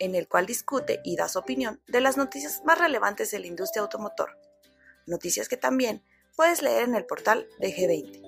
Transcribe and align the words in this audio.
en 0.00 0.16
el 0.16 0.26
cual 0.26 0.46
discute 0.46 1.00
y 1.04 1.14
da 1.14 1.28
su 1.28 1.38
opinión 1.38 1.80
de 1.86 2.00
las 2.00 2.16
noticias 2.16 2.62
más 2.64 2.78
relevantes 2.78 3.30
de 3.30 3.38
la 3.38 3.46
industria 3.46 3.82
automotor, 3.82 4.36
noticias 5.06 5.48
que 5.48 5.56
también 5.56 6.02
puedes 6.34 6.62
leer 6.62 6.84
en 6.84 6.96
el 6.96 7.06
portal 7.06 7.46
de 7.60 7.72
G20. 7.72 8.22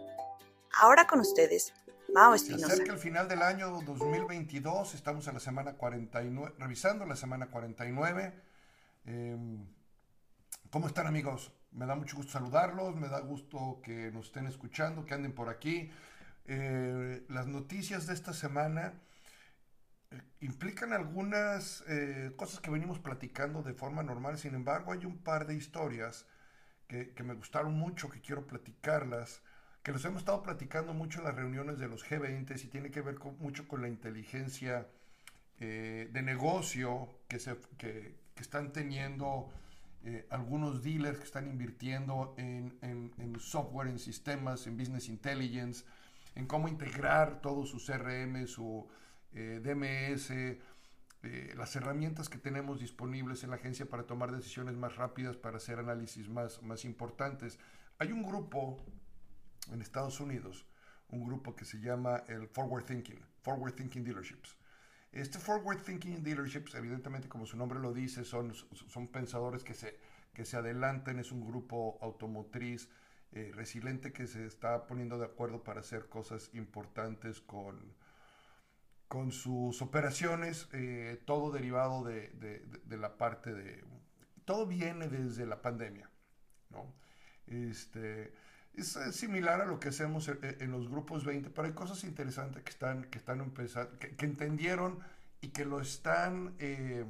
Ahora 0.79 1.07
con 1.07 1.21
ustedes, 1.21 1.73
Mao 2.15 2.35
Espinosa. 2.35 2.67
Se 2.67 2.73
acerca 2.75 2.93
el 2.93 2.99
final 2.99 3.27
del 3.27 3.43
año 3.43 3.81
2022, 3.87 4.95
estamos 4.95 5.27
en 5.29 5.35
la 5.35 5.41
semana 5.41 5.73
49, 5.73 6.55
revisando 6.59 7.07
la 7.07 7.17
semana 7.17 7.51
49. 7.51 8.35
Em, 9.07 9.67
¿Cómo 10.71 10.87
están 10.87 11.07
amigos? 11.07 11.53
Me 11.73 11.87
da 11.87 11.95
mucho 11.95 12.17
gusto 12.17 12.33
saludarlos, 12.33 12.95
me 12.97 13.09
da 13.09 13.21
gusto 13.21 13.81
que 13.83 14.11
nos 14.13 14.27
estén 14.27 14.47
escuchando, 14.47 15.07
que 15.07 15.15
anden 15.15 15.35
por 15.35 15.49
aquí. 15.49 15.91
Eh, 16.45 17.25
las 17.29 17.47
noticias 17.47 18.07
de 18.07 18.15
esta 18.15 18.35
semana 18.35 18.95
implican 20.41 20.93
algunas 20.93 21.85
eh, 21.89 22.33
cosas 22.37 22.61
que 22.61 22.71
venimos 22.71 22.99
platicando 22.99 23.63
de 23.63 23.75
forma 23.75 24.03
normal, 24.03 24.39
sin 24.39 24.55
embargo 24.55 24.93
hay 24.93 25.05
un 25.05 25.19
par 25.19 25.47
de 25.47 25.55
historias 25.55 26.27
que, 26.89 27.23
me 27.23 27.33
gustaron 27.33 27.73
mucho, 27.73 28.11
que 28.11 28.21
quiero 28.21 28.47
platicarlas, 28.47 29.41
que 29.83 29.93
los 29.93 30.05
hemos 30.05 30.19
estado 30.21 30.43
platicando 30.43 30.93
mucho 30.93 31.21
en 31.21 31.25
las 31.25 31.35
reuniones 31.35 31.79
de 31.79 31.89
los 31.89 32.05
G20 32.05 32.63
y 32.63 32.67
tiene 32.67 32.91
que 32.91 33.01
ver 33.01 33.19
mucho 33.39 33.67
con 33.67 33.81
la 33.81 33.89
inteligencia 33.89 34.87
eh, 35.59 36.11
de 36.13 36.23
negocio 36.23 37.09
que, 37.29 37.39
se, 37.39 37.57
que, 37.79 38.21
están 38.37 38.73
teniendo 38.73 39.51
eh, 40.05 40.27
algunos 40.31 40.83
dealers 40.83 41.19
que 41.19 41.25
están 41.25 41.49
invirtiendo 41.49 42.35
en, 42.37 42.77
en, 42.83 43.41
software, 43.41 43.89
en 43.89 43.99
sistemas, 43.99 44.67
en 44.67 44.77
business 44.77 45.09
intelligence, 45.09 45.85
en 46.35 46.47
cómo 46.47 46.69
integrar 46.69 47.41
todo 47.41 47.65
su 47.65 47.79
CRM, 47.79 48.47
su 48.47 48.89
eh, 49.35 49.61
DMS, 49.63 50.31
eh, 50.31 51.55
las 51.57 51.77
herramientas 51.77 52.29
que 52.29 52.39
tenemos 52.39 52.81
disponibles 52.81 53.45
en 53.45 53.51
la 53.51 53.57
agencia 53.57 53.89
para 53.89 54.05
tomar 54.05 54.33
decisiones 54.33 54.77
más 54.77 54.97
rápidas, 54.97 55.37
para 55.37 55.59
hacer 55.59 55.79
análisis 55.79 56.29
más, 56.29 56.63
más 56.63 56.85
importantes. 56.85 57.59
Hay 57.99 58.11
un 58.11 58.23
grupo 58.23 58.85
en 59.71 59.81
Estados 59.81 60.19
Unidos, 60.21 60.67
un 61.09 61.25
grupo 61.25 61.55
que 61.55 61.65
se 61.65 61.81
llama 61.81 62.25
el 62.27 62.49
Forward 62.49 62.85
Thinking, 62.85 63.25
Forward 63.43 63.75
Thinking 63.75 64.03
Dealerships. 64.03 64.57
Este 65.13 65.39
Forward 65.39 65.83
Thinking 65.83 66.23
Dealerships, 66.23 66.75
evidentemente 66.75 67.29
como 67.29 67.47
su 67.47 67.57
nombre 67.57 67.79
lo 67.79 67.93
dice, 67.93 68.25
son, 68.25 68.55
son 68.55 69.09
pensadores 69.09 69.63
que 69.63 69.75
se, 69.75 69.99
que 70.33 70.45
se 70.45 70.57
adelantan, 70.57 71.19
es 71.19 71.31
un 71.31 71.47
grupo 71.47 71.99
automotriz 72.01 72.89
eh, 73.33 73.53
resiliente 73.55 74.13
que 74.13 74.27
se 74.27 74.47
está 74.47 74.87
poniendo 74.87 75.19
de 75.19 75.27
acuerdo 75.27 75.63
para 75.63 75.81
hacer 75.81 76.09
cosas 76.09 76.51
importantes 76.55 77.41
con, 77.41 77.95
con 79.13 79.31
sus 79.31 79.83
operaciones, 79.83 80.71
eh, 80.73 81.21
todo 81.27 81.53
derivado 81.53 82.03
de, 82.03 82.33
la 82.89 83.19
parte 83.19 83.53
de... 83.53 83.85
Todo 84.47 84.67
viene 84.67 85.07
desde 85.07 85.45
la 85.45 85.61
pandemia, 85.61 86.09
¿no? 86.71 86.95
Este, 87.47 88.33
es 88.73 88.97
similar 89.11 89.61
a 89.61 89.67
lo 89.67 89.79
que 89.79 89.91
hacemos 89.91 90.29
en, 90.29 90.71
los 90.71 90.89
grupos 90.89 91.27
20, 91.27 91.51
pero 91.51 91.69
hay 91.69 91.75
cosas 91.75 92.05
interesantes 92.05 92.63
que 92.63 92.71
están, 92.71 93.05
que 93.05 93.19
están 93.19 93.41
empezando, 93.41 93.99
que, 93.99 94.17
entendieron 94.25 94.99
y 95.43 95.49
que 95.49 95.67
lo 95.67 95.83
están 95.83 96.55
eh, 96.59 97.05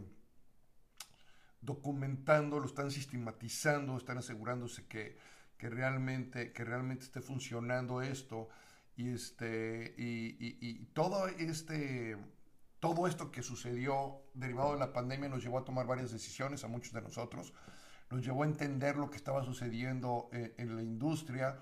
documentando, 1.61 2.59
lo 2.59 2.67
están 2.67 2.91
sistematizando, 2.91 3.97
están 3.97 4.19
asegurándose 4.19 4.87
que, 4.87 5.17
que, 5.57 5.71
realmente, 5.71 6.53
que 6.53 6.65
realmente 6.65 7.05
esté 7.05 7.21
funcionando 7.21 8.03
esto 8.03 8.49
y, 8.97 9.11
este, 9.11 9.95
y, 9.97 10.85
todo, 10.93 11.29
este, 11.29 12.17
todo 12.81 13.07
esto 13.07 13.31
que 13.31 13.43
sucedió 13.43 14.23
derivado 14.35 14.75
de 14.75 14.79
la 14.79 14.93
pandemia 14.93 15.29
nos 15.29 15.43
llevó 15.43 15.59
a 15.59 15.65
tomar 15.65 15.87
varias 15.87 16.13
decisiones 16.13 16.65
a 16.65 16.69
muchos 16.69 16.93
de 16.93 17.03
nosotros, 17.03 17.53
nos 18.11 18.25
llevó 18.25 18.43
a 18.43 18.47
entender 18.47 18.97
lo 18.97 19.11
que 19.11 19.17
estaba 19.17 19.43
sucediendo 19.45 20.29
en, 20.33 20.55
en 20.59 20.77
la 20.77 20.83
industria 20.83 21.59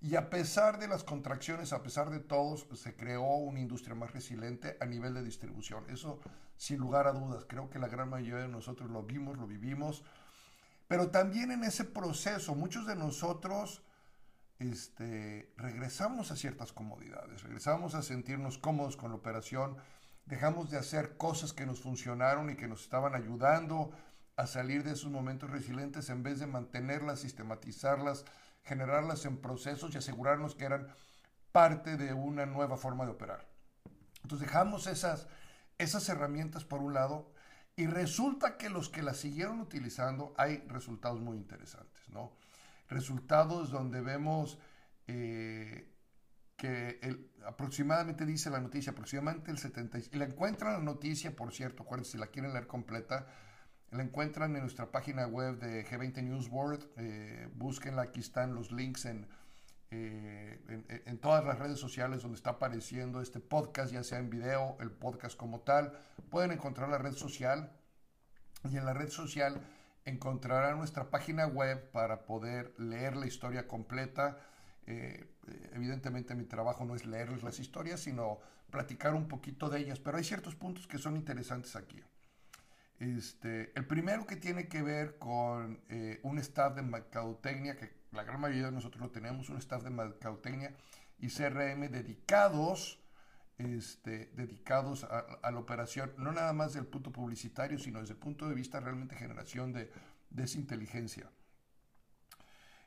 y 0.00 0.16
a 0.16 0.28
pesar 0.28 0.78
de 0.78 0.86
las 0.86 1.02
contracciones, 1.02 1.72
a 1.72 1.82
pesar 1.82 2.10
de 2.10 2.20
todos, 2.20 2.66
se 2.74 2.94
creó 2.94 3.36
una 3.36 3.60
industria 3.60 3.94
más 3.94 4.12
resiliente 4.12 4.76
a 4.80 4.84
nivel 4.84 5.14
de 5.14 5.22
distribución. 5.22 5.88
Eso 5.88 6.20
sin 6.56 6.78
lugar 6.78 7.06
a 7.06 7.12
dudas, 7.12 7.44
creo 7.48 7.70
que 7.70 7.78
la 7.78 7.88
gran 7.88 8.08
mayoría 8.08 8.42
de 8.42 8.48
nosotros 8.48 8.90
lo 8.90 9.02
vimos, 9.02 9.36
lo 9.38 9.46
vivimos, 9.46 10.04
pero 10.88 11.10
también 11.10 11.50
en 11.50 11.64
ese 11.64 11.84
proceso 11.84 12.54
muchos 12.54 12.86
de 12.86 12.96
nosotros 12.96 13.82
este, 14.58 15.52
regresamos 15.56 16.30
a 16.30 16.36
ciertas 16.36 16.72
comodidades, 16.72 17.42
regresamos 17.42 17.94
a 17.94 18.02
sentirnos 18.02 18.58
cómodos 18.58 18.96
con 18.96 19.10
la 19.10 19.16
operación, 19.16 19.76
dejamos 20.26 20.70
de 20.70 20.78
hacer 20.78 21.16
cosas 21.16 21.52
que 21.52 21.66
nos 21.66 21.80
funcionaron 21.80 22.50
y 22.50 22.56
que 22.56 22.68
nos 22.68 22.82
estaban 22.82 23.14
ayudando 23.14 23.90
a 24.36 24.46
salir 24.46 24.82
de 24.82 24.92
esos 24.92 25.10
momentos 25.10 25.50
resilientes 25.50 26.10
en 26.10 26.22
vez 26.22 26.40
de 26.40 26.46
mantenerlas, 26.46 27.20
sistematizarlas, 27.20 28.24
generarlas 28.64 29.24
en 29.26 29.36
procesos 29.36 29.94
y 29.94 29.98
asegurarnos 29.98 30.54
que 30.54 30.64
eran 30.64 30.88
parte 31.52 31.96
de 31.96 32.14
una 32.14 32.46
nueva 32.46 32.76
forma 32.76 33.04
de 33.04 33.12
operar. 33.12 33.46
Entonces 34.22 34.48
dejamos 34.48 34.86
esas, 34.86 35.28
esas 35.78 36.08
herramientas 36.08 36.64
por 36.64 36.80
un 36.80 36.94
lado 36.94 37.30
y 37.76 37.86
resulta 37.86 38.56
que 38.56 38.70
los 38.70 38.88
que 38.88 39.02
las 39.02 39.18
siguieron 39.18 39.60
utilizando 39.60 40.32
hay 40.36 40.64
resultados 40.68 41.20
muy 41.20 41.36
interesantes, 41.36 42.08
¿no? 42.08 42.32
Resultados 42.88 43.70
donde 43.70 44.00
vemos 44.00 44.58
eh, 45.06 45.90
que 46.56 47.28
aproximadamente 47.46 48.24
dice 48.24 48.50
la 48.50 48.60
noticia, 48.60 48.92
aproximadamente 48.92 49.50
el 49.50 49.58
70, 49.58 49.98
y 49.98 50.16
la 50.16 50.24
encuentran 50.24 50.74
la 50.74 50.80
noticia, 50.80 51.34
por 51.34 51.52
cierto, 51.52 51.82
acuérdense, 51.82 52.12
si 52.12 52.18
la 52.18 52.28
quieren 52.28 52.52
leer 52.52 52.66
completa, 52.66 53.26
la 53.90 54.02
encuentran 54.02 54.54
en 54.54 54.62
nuestra 54.62 54.90
página 54.90 55.26
web 55.26 55.58
de 55.58 55.84
G20 55.84 56.22
News 56.22 56.48
World, 56.48 56.86
eh, 56.96 57.48
búsquenla, 57.54 58.02
aquí 58.02 58.20
están 58.20 58.54
los 58.54 58.72
links 58.72 59.04
en, 59.04 59.28
eh, 59.90 60.60
en, 60.68 61.02
en, 61.06 61.18
todas 61.18 61.44
las 61.44 61.58
redes 61.58 61.78
sociales 61.78 62.22
donde 62.22 62.36
está 62.36 62.50
apareciendo 62.50 63.20
este 63.20 63.40
podcast, 63.40 63.92
ya 63.92 64.02
sea 64.02 64.18
en 64.18 64.30
video, 64.30 64.76
el 64.80 64.90
podcast 64.90 65.36
como 65.36 65.60
tal, 65.60 65.92
pueden 66.30 66.52
encontrar 66.52 66.88
la 66.88 66.98
red 66.98 67.12
social, 67.12 67.72
y 68.70 68.76
en 68.76 68.84
la 68.86 68.94
red 68.94 69.10
social 69.10 69.60
encontrará 70.04 70.74
nuestra 70.74 71.10
página 71.10 71.46
web 71.46 71.90
para 71.90 72.24
poder 72.24 72.74
leer 72.78 73.16
la 73.16 73.26
historia 73.26 73.66
completa. 73.66 74.38
Eh, 74.86 75.26
evidentemente 75.72 76.34
mi 76.34 76.44
trabajo 76.44 76.84
no 76.84 76.94
es 76.94 77.06
leerles 77.06 77.42
las 77.42 77.58
historias, 77.58 78.00
sino 78.00 78.38
platicar 78.70 79.14
un 79.14 79.28
poquito 79.28 79.70
de 79.70 79.80
ellas, 79.80 80.00
pero 80.00 80.18
hay 80.18 80.24
ciertos 80.24 80.54
puntos 80.56 80.86
que 80.86 80.98
son 80.98 81.16
interesantes 81.16 81.76
aquí. 81.76 82.02
Este, 82.98 83.72
el 83.76 83.86
primero 83.86 84.26
que 84.26 84.36
tiene 84.36 84.68
que 84.68 84.82
ver 84.82 85.18
con 85.18 85.80
eh, 85.88 86.20
un 86.22 86.38
staff 86.38 86.74
de 86.74 86.82
mercadotecnia, 86.82 87.76
que 87.76 87.92
la 88.12 88.24
gran 88.24 88.40
mayoría 88.40 88.66
de 88.66 88.72
nosotros 88.72 89.00
lo 89.02 89.10
tenemos, 89.10 89.48
un 89.48 89.58
staff 89.58 89.82
de 89.82 89.90
mercadotecnia 89.90 90.74
y 91.18 91.28
CRM 91.28 91.88
dedicados 91.90 93.03
este, 93.58 94.32
dedicados 94.34 95.04
a, 95.04 95.50
la 95.50 95.58
operación, 95.58 96.12
no 96.18 96.32
nada 96.32 96.52
más 96.52 96.74
del 96.74 96.86
punto 96.86 97.12
publicitario, 97.12 97.78
sino 97.78 98.00
desde 98.00 98.14
el 98.14 98.18
punto 98.18 98.48
de 98.48 98.54
vista 98.54 98.80
realmente 98.80 99.14
generación 99.14 99.72
de, 99.72 99.90
de 100.30 100.44
esa 100.44 100.58
inteligencia. 100.58 101.30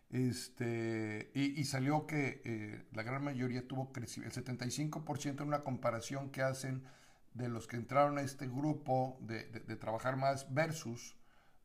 Este, 0.09 1.31
y, 1.33 1.63
salió 1.65 2.07
que 2.07 2.41
eh, 2.45 2.85
la 2.93 3.03
gran 3.03 3.23
mayoría 3.23 3.67
tuvo 3.67 3.91
crecimiento, 3.91 4.39
el 4.39 4.45
75% 4.45 5.41
en 5.41 5.47
una 5.47 5.61
comparación 5.61 6.29
que 6.29 6.41
hacen 6.41 6.83
de 7.33 7.49
los 7.49 7.67
que 7.67 7.75
entraron 7.75 8.17
a 8.17 8.21
este 8.21 8.47
grupo 8.47 9.17
de, 9.21 9.43
de, 9.45 9.75
trabajar 9.75 10.15
más 10.15 10.53
versus 10.53 11.17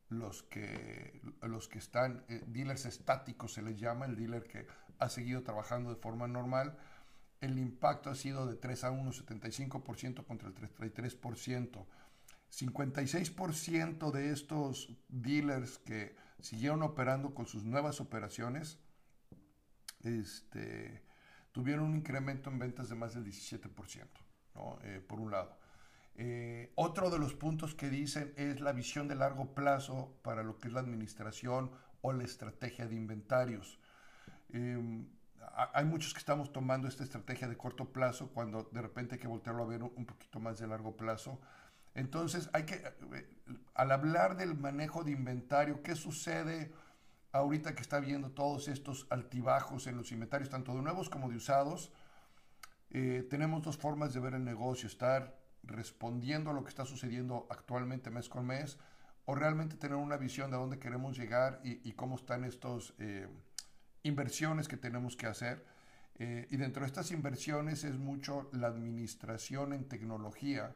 los 0.08 0.42
que, 0.42 1.22
los 1.42 1.68
que 1.68 1.78
están, 1.78 2.24
eh, 2.28 2.42
dealers 2.48 2.84
estáticos 2.84 3.54
se 3.54 3.62
les 3.62 3.78
llama, 3.78 4.06
el 4.06 4.16
dealer 4.16 4.44
que 4.44 4.66
ha 4.98 5.08
seguido 5.08 5.42
trabajando 5.42 5.90
de 5.90 5.96
forma 5.96 6.26
normal, 6.26 6.76
el 7.42 7.58
impacto 7.58 8.08
ha 8.08 8.14
sido 8.14 8.46
de 8.46 8.54
3 8.54 8.84
a 8.84 8.90
1, 8.90 9.12
75% 9.12 10.24
contra 10.24 10.48
el 10.48 10.54
33%. 10.54 11.86
56% 12.50 14.10
de 14.10 14.30
estos 14.30 14.94
dealers 15.08 15.78
que 15.78 16.16
siguieron 16.40 16.82
operando 16.82 17.34
con 17.34 17.46
sus 17.46 17.64
nuevas 17.64 18.00
operaciones 18.00 18.78
este, 20.02 21.02
tuvieron 21.52 21.86
un 21.86 21.96
incremento 21.96 22.50
en 22.50 22.58
ventas 22.58 22.88
de 22.88 22.94
más 22.94 23.14
del 23.14 23.24
17%, 23.24 24.06
¿no? 24.54 24.78
Eh, 24.82 25.00
por 25.06 25.20
un 25.20 25.30
lado. 25.30 25.58
Eh, 26.14 26.72
otro 26.74 27.10
de 27.10 27.18
los 27.18 27.34
puntos 27.34 27.74
que 27.74 27.88
dicen 27.88 28.34
es 28.36 28.60
la 28.60 28.72
visión 28.72 29.08
de 29.08 29.14
largo 29.14 29.54
plazo 29.54 30.18
para 30.22 30.42
lo 30.42 30.58
que 30.58 30.68
es 30.68 30.74
la 30.74 30.80
administración 30.80 31.70
o 32.02 32.12
la 32.12 32.24
estrategia 32.24 32.86
de 32.86 32.96
inventarios. 32.96 33.78
Em, 34.50 35.08
hay 35.74 35.84
muchos 35.84 36.12
que 36.12 36.18
estamos 36.18 36.52
tomando 36.52 36.88
esta 36.88 37.04
estrategia 37.04 37.48
de 37.48 37.56
corto 37.56 37.92
plazo 37.92 38.30
cuando 38.32 38.68
de 38.72 38.82
repente 38.82 39.14
hay 39.14 39.20
que 39.20 39.28
voltearlo 39.28 39.62
a 39.62 39.66
ver 39.66 39.82
un 39.82 40.06
poquito 40.06 40.40
más 40.40 40.58
de 40.58 40.66
largo 40.66 40.96
plazo. 40.96 41.40
Entonces, 41.94 42.48
hay 42.52 42.64
que, 42.64 42.74
eh, 42.76 43.28
al 43.74 43.92
hablar 43.92 44.36
del 44.36 44.56
manejo 44.56 45.04
de 45.04 45.12
inventario, 45.12 45.82
¿qué 45.82 45.94
sucede 45.94 46.72
ahorita 47.32 47.74
que 47.74 47.82
está 47.82 48.00
viendo 48.00 48.30
todos 48.30 48.68
estos 48.68 49.06
altibajos 49.10 49.86
en 49.86 49.96
los 49.96 50.10
inventarios, 50.12 50.48
tanto 50.48 50.74
de 50.74 50.82
nuevos 50.82 51.10
como 51.10 51.28
de 51.28 51.36
usados? 51.36 51.92
Eh, 52.90 53.26
tenemos 53.28 53.62
dos 53.62 53.76
formas 53.76 54.14
de 54.14 54.20
ver 54.20 54.34
el 54.34 54.44
negocio, 54.44 54.86
estar 54.86 55.38
respondiendo 55.62 56.50
a 56.50 56.54
lo 56.54 56.62
que 56.62 56.70
está 56.70 56.84
sucediendo 56.84 57.46
actualmente 57.50 58.10
mes 58.10 58.28
con 58.28 58.46
mes 58.46 58.78
o 59.24 59.34
realmente 59.34 59.76
tener 59.76 59.96
una 59.96 60.16
visión 60.16 60.50
de 60.50 60.56
dónde 60.56 60.78
queremos 60.78 61.16
llegar 61.16 61.60
y, 61.62 61.92
cómo 61.92 62.16
están 62.16 62.44
estas 62.44 62.92
eh, 62.98 63.28
inversiones 64.02 64.68
que 64.68 64.76
tenemos 64.76 65.16
que 65.16 65.26
hacer. 65.26 65.64
Eh, 66.18 66.46
y 66.50 66.56
dentro 66.56 66.82
de 66.82 66.86
estas 66.86 67.10
inversiones 67.10 67.84
es 67.84 67.96
mucho 67.96 68.48
la 68.52 68.68
administración 68.68 69.72
en 69.72 69.88
tecnología, 69.88 70.74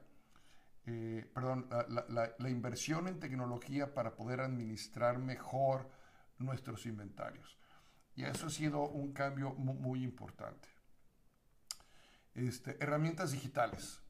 eh, 0.86 1.30
perdón, 1.34 1.68
la, 2.08 2.50
inversión 2.50 3.08
en 3.08 3.20
tecnología 3.20 3.92
para 3.92 4.14
poder 4.16 4.40
administrar 4.40 5.18
mejor 5.18 5.90
nuestros 6.38 6.86
inventarios. 6.86 7.58
Y 8.14 8.24
eso 8.24 8.46
ha 8.46 8.50
sido 8.50 8.88
un 8.88 9.12
cambio 9.12 9.52
muy, 9.52 10.02
importante. 10.02 10.68
Este, 12.34 12.76
herramientas 12.82 13.32
digitales. 13.32 14.00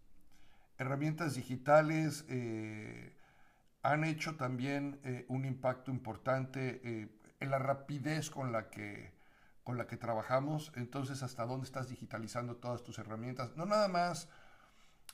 Herramientas 0.78 1.34
digitales 1.34 2.24
han 3.86 4.04
hecho 4.04 4.34
también 4.34 4.98
eh, 5.04 5.24
un 5.28 5.44
impacto 5.44 5.92
importante 5.92 6.80
eh, 6.82 7.08
la 7.40 7.58
rapidez 7.58 8.30
con 8.30 8.52
la, 8.52 8.70
que, 8.70 9.12
con 9.64 9.78
la 9.78 9.86
que 9.86 9.96
trabajamos. 9.96 10.72
Entonces, 10.76 11.22
hasta 11.22 11.44
dónde 11.44 11.66
estás 11.66 11.88
digitalizando 11.88 12.56
todas 12.56 12.82
tus 12.82 12.98
herramientas. 12.98 13.56
No 13.56 13.66
nada 13.66 13.88
más, 13.88 14.28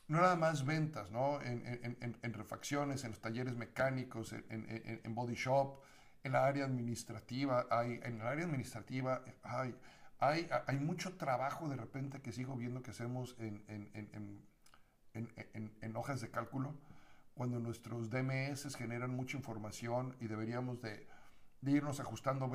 no 0.09 0.21
nada 0.21 0.37
más 0.37 0.65
ventas, 0.65 1.11
¿no? 1.11 1.41
En, 1.43 1.67
en, 1.67 2.19
en 2.23 2.33
refacciones, 2.33 3.05
en 3.05 3.11
los 3.11 3.21
talleres 3.21 3.57
mecánicos, 3.57 4.33
en, 4.33 5.15
body 5.15 5.35
shop, 5.35 5.81
en 6.23 6.33
la 6.33 6.47
área 6.47 6.65
administrativa. 6.65 7.67
Hay, 7.71 8.01
en 8.03 8.21
el 8.21 8.27
área 8.27 8.45
administrativa 8.45 9.23
hay, 9.43 9.75
hay, 10.19 10.49
hay 10.67 10.79
mucho 10.79 11.17
trabajo 11.17 11.69
de 11.69 11.77
repente 11.77 12.21
que 12.21 12.33
sigo 12.33 12.57
viendo 12.57 12.83
que 12.83 12.93
hacemos 12.93 13.37
en, 13.39 13.65
en 15.15 15.97
hojas 15.97 16.21
de 16.21 16.31
cálculo 16.31 16.75
cuando 17.35 17.59
nuestros 17.59 18.11
DMS 18.11 18.75
generan 18.77 19.15
mucha 19.15 19.37
información 19.37 20.17
y 20.21 20.27
deberíamos 20.27 20.83
de, 20.83 21.07
irnos 21.63 22.01
ajustando 22.01 22.51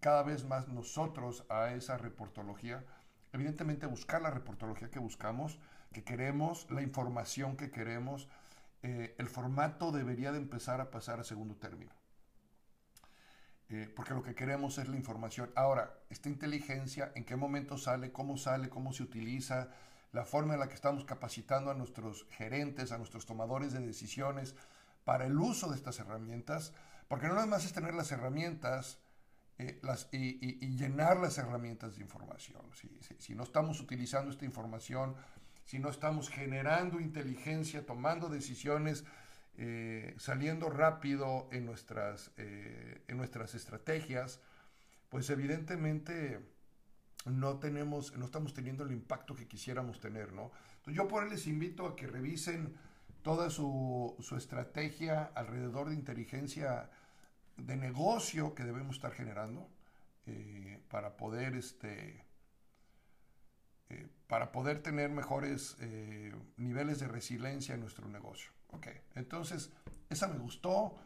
cada 0.00 0.22
vez 0.22 0.44
más 0.44 0.68
nosotros 0.68 1.44
a 1.48 1.72
esa 1.72 1.98
reportología. 1.98 2.84
Evidentemente 3.32 3.86
buscar 3.86 4.22
la 4.22 4.30
reportología 4.30 4.90
que 4.90 4.98
buscamos, 4.98 5.58
que 5.92 6.04
queremos, 6.04 6.70
la 6.70 6.82
información 6.82 7.56
que 7.56 7.70
queremos, 7.70 8.28
eh, 8.82 9.14
el 9.18 9.28
formato 9.28 9.92
debería 9.92 10.32
de 10.32 10.38
empezar 10.38 10.80
a 10.80 10.90
pasar 10.90 11.20
a 11.20 11.24
segundo 11.24 11.56
término. 11.56 11.92
Eh, 13.68 13.92
porque 13.94 14.14
lo 14.14 14.22
que 14.22 14.34
queremos 14.34 14.78
es 14.78 14.88
la 14.88 14.96
información. 14.96 15.50
Ahora, 15.56 15.98
esta 16.08 16.28
inteligencia, 16.28 17.10
¿en 17.16 17.24
qué 17.24 17.34
momento 17.34 17.78
sale? 17.78 18.12
¿Cómo 18.12 18.36
sale? 18.36 18.68
¿Cómo 18.68 18.92
se 18.92 19.02
utiliza? 19.02 19.70
la 20.16 20.24
forma 20.24 20.54
en 20.54 20.60
la 20.60 20.68
que 20.68 20.74
estamos 20.74 21.04
capacitando 21.04 21.70
a 21.70 21.74
nuestros 21.74 22.26
gerentes, 22.30 22.90
a 22.90 22.96
nuestros 22.96 23.26
tomadores 23.26 23.74
de 23.74 23.80
decisiones 23.80 24.54
para 25.04 25.26
el 25.26 25.38
uso 25.38 25.68
de 25.68 25.76
estas 25.76 25.98
herramientas, 26.00 26.72
porque 27.08 27.28
no 27.28 27.34
nada 27.34 27.46
más 27.46 27.64
es 27.64 27.72
tener 27.72 27.94
las 27.94 28.12
herramientas 28.12 28.98
eh, 29.58 29.78
las, 29.82 30.08
y, 30.12 30.76
llenar 30.76 31.16
las 31.16 31.38
herramientas 31.38 31.96
de 31.96 32.02
información. 32.02 32.60
Si, 33.18 33.34
no 33.34 33.42
estamos 33.42 33.80
utilizando 33.80 34.30
esta 34.30 34.44
información, 34.44 35.14
si 35.64 35.78
no 35.78 35.88
estamos 35.88 36.28
generando 36.28 37.00
inteligencia, 37.00 37.86
tomando 37.86 38.28
decisiones, 38.28 39.04
eh, 39.56 40.14
saliendo 40.18 40.68
rápido 40.68 41.48
en 41.52 41.64
nuestras, 41.64 42.32
eh, 42.36 43.02
en 43.08 43.16
nuestras 43.16 43.54
estrategias, 43.54 44.40
pues 45.08 45.30
evidentemente 45.30 46.40
no 47.24 47.58
tenemos, 47.58 48.14
no 48.14 48.26
estamos 48.26 48.52
teniendo 48.52 48.84
el 48.84 48.92
impacto 48.92 49.34
que 49.34 49.48
quisiéramos 49.48 50.00
tener, 50.00 50.34
¿no? 50.34 50.52
Entonces 50.76 50.96
yo 50.96 51.08
por 51.08 51.24
ahí 51.24 51.30
les 51.30 51.46
invito 51.46 51.86
a 51.86 51.96
que 51.96 52.06
revisen 52.06 52.76
toda 53.26 53.50
su, 53.50 54.14
estrategia 54.36 55.32
alrededor 55.34 55.88
de 55.88 55.96
inteligencia 55.96 56.88
de 57.56 57.76
negocio 57.76 58.54
que 58.54 58.62
debemos 58.62 58.94
estar 58.94 59.10
generando 59.10 59.68
eh, 60.26 60.80
para 60.88 61.16
poder 61.16 61.56
este 61.56 62.24
eh, 63.88 64.06
para 64.28 64.52
poder 64.52 64.80
tener 64.80 65.10
mejores 65.10 65.76
eh, 65.80 66.32
niveles 66.56 67.00
de 67.00 67.08
resiliencia 67.08 67.74
en 67.74 67.80
nuestro 67.80 68.08
negocio. 68.08 68.52
Entonces 69.16 69.72
esa 70.08 70.28
me 70.28 70.38
gustó. 70.38 70.96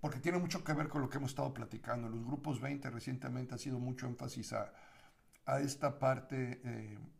porque 0.00 0.20
tiene 0.20 0.38
mucho 0.38 0.64
que 0.64 0.72
ver 0.72 0.88
con 0.88 1.02
lo 1.02 1.10
que 1.10 1.18
hemos 1.18 1.32
estado 1.32 1.52
platicando. 1.52 2.06
En 2.06 2.14
los 2.14 2.24
grupos 2.24 2.62
20 2.62 2.88
recientemente 2.88 3.54
ha 3.54 3.58
sido 3.58 3.78
mucho 3.78 4.06
énfasis 4.06 4.54
a 4.54 4.72
a 5.46 5.60
esta 5.60 5.98
parte 5.98 6.36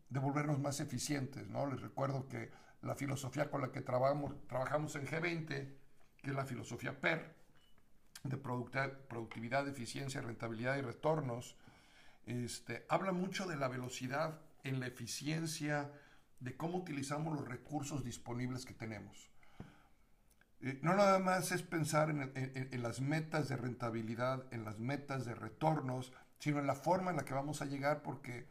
de 0.09 0.19
volvernos 0.19 0.59
más 0.59 0.79
eficientes. 0.79 1.47
¿no? 1.47 1.67
Les 1.67 1.79
recuerdo 1.81 2.27
que 2.27 2.49
la 2.81 2.95
filosofía 2.95 3.49
con 3.49 3.61
la 3.61 3.71
que 3.71 3.81
trabajamos, 3.81 4.47
trabajamos 4.47 4.95
en 4.95 5.07
G20, 5.07 5.47
que 5.47 6.29
es 6.29 6.35
la 6.35 6.45
filosofía 6.45 6.99
PER, 6.99 7.35
de 8.23 8.37
productividad, 8.37 9.67
eficiencia, 9.67 10.21
rentabilidad 10.21 10.77
y 10.77 10.81
retornos, 10.81 11.55
este, 12.25 12.85
habla 12.89 13.11
mucho 13.11 13.45
de 13.45 13.55
la 13.55 13.67
velocidad 13.67 14.39
en 14.63 14.79
la 14.79 14.87
eficiencia, 14.87 15.91
de 16.39 16.57
cómo 16.57 16.79
utilizamos 16.79 17.33
los 17.39 17.47
recursos 17.47 18.03
disponibles 18.03 18.65
que 18.65 18.73
tenemos. 18.73 19.31
Eh, 20.61 20.79
no 20.81 20.95
nada 20.95 21.19
más 21.19 21.51
es 21.51 21.61
pensar 21.61 22.09
en, 22.09 22.81
las 22.81 23.01
metas 23.01 23.47
de 23.47 23.57
rentabilidad, 23.57 24.45
en 24.51 24.65
las 24.65 24.79
metas 24.79 25.25
de 25.25 25.35
retornos, 25.35 26.11
sino 26.39 26.59
en 26.59 26.67
la 26.67 26.75
forma 26.75 27.11
en 27.11 27.17
la 27.17 27.25
que 27.25 27.33
vamos 27.33 27.61
a 27.61 27.65
llegar 27.65 28.01
porque 28.01 28.47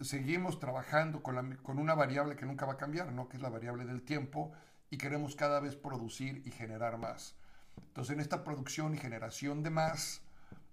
seguimos 0.00 0.58
trabajando 0.58 1.22
con, 1.22 1.56
con 1.56 1.78
una 1.78 1.94
variable 1.94 2.36
que 2.36 2.46
nunca 2.46 2.66
va 2.66 2.74
a 2.74 2.76
cambiar, 2.76 3.12
¿no? 3.12 3.28
que 3.28 3.36
es 3.36 3.42
la 3.42 3.48
variable 3.48 3.84
del 3.84 4.02
tiempo, 4.02 4.52
y 4.90 4.98
queremos 4.98 5.36
cada 5.36 5.60
vez 5.60 5.76
producir 5.76 6.42
y 6.44 6.50
generar 6.50 6.98
más. 6.98 7.34
Entonces, 7.76 8.14
en 8.14 8.20
esta 8.20 8.44
producción 8.44 8.94
y 8.94 8.98
generación 8.98 9.62
de 9.62 9.70
más, 9.70 10.22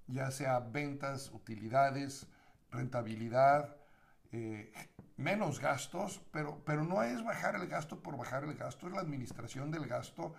ya 0.08 0.32
sea 0.32 0.60
ventas, 0.60 1.32
utilidades, 1.34 2.28
rentabilidad, 2.72 3.76
eh, 4.32 4.72
menos 5.18 5.60
gastos, 5.60 6.22
pero, 6.32 6.62
pero 6.66 6.84
no 6.84 7.04
es 7.04 7.24
bajar 7.24 7.56
el 7.56 7.68
gasto 7.68 8.02
por 8.02 8.18
bajar 8.18 8.44
el 8.44 8.56
gasto, 8.56 8.88
es 8.88 8.94
la 8.94 9.02
administración 9.02 9.72
del 9.72 9.88
gasto 9.88 10.34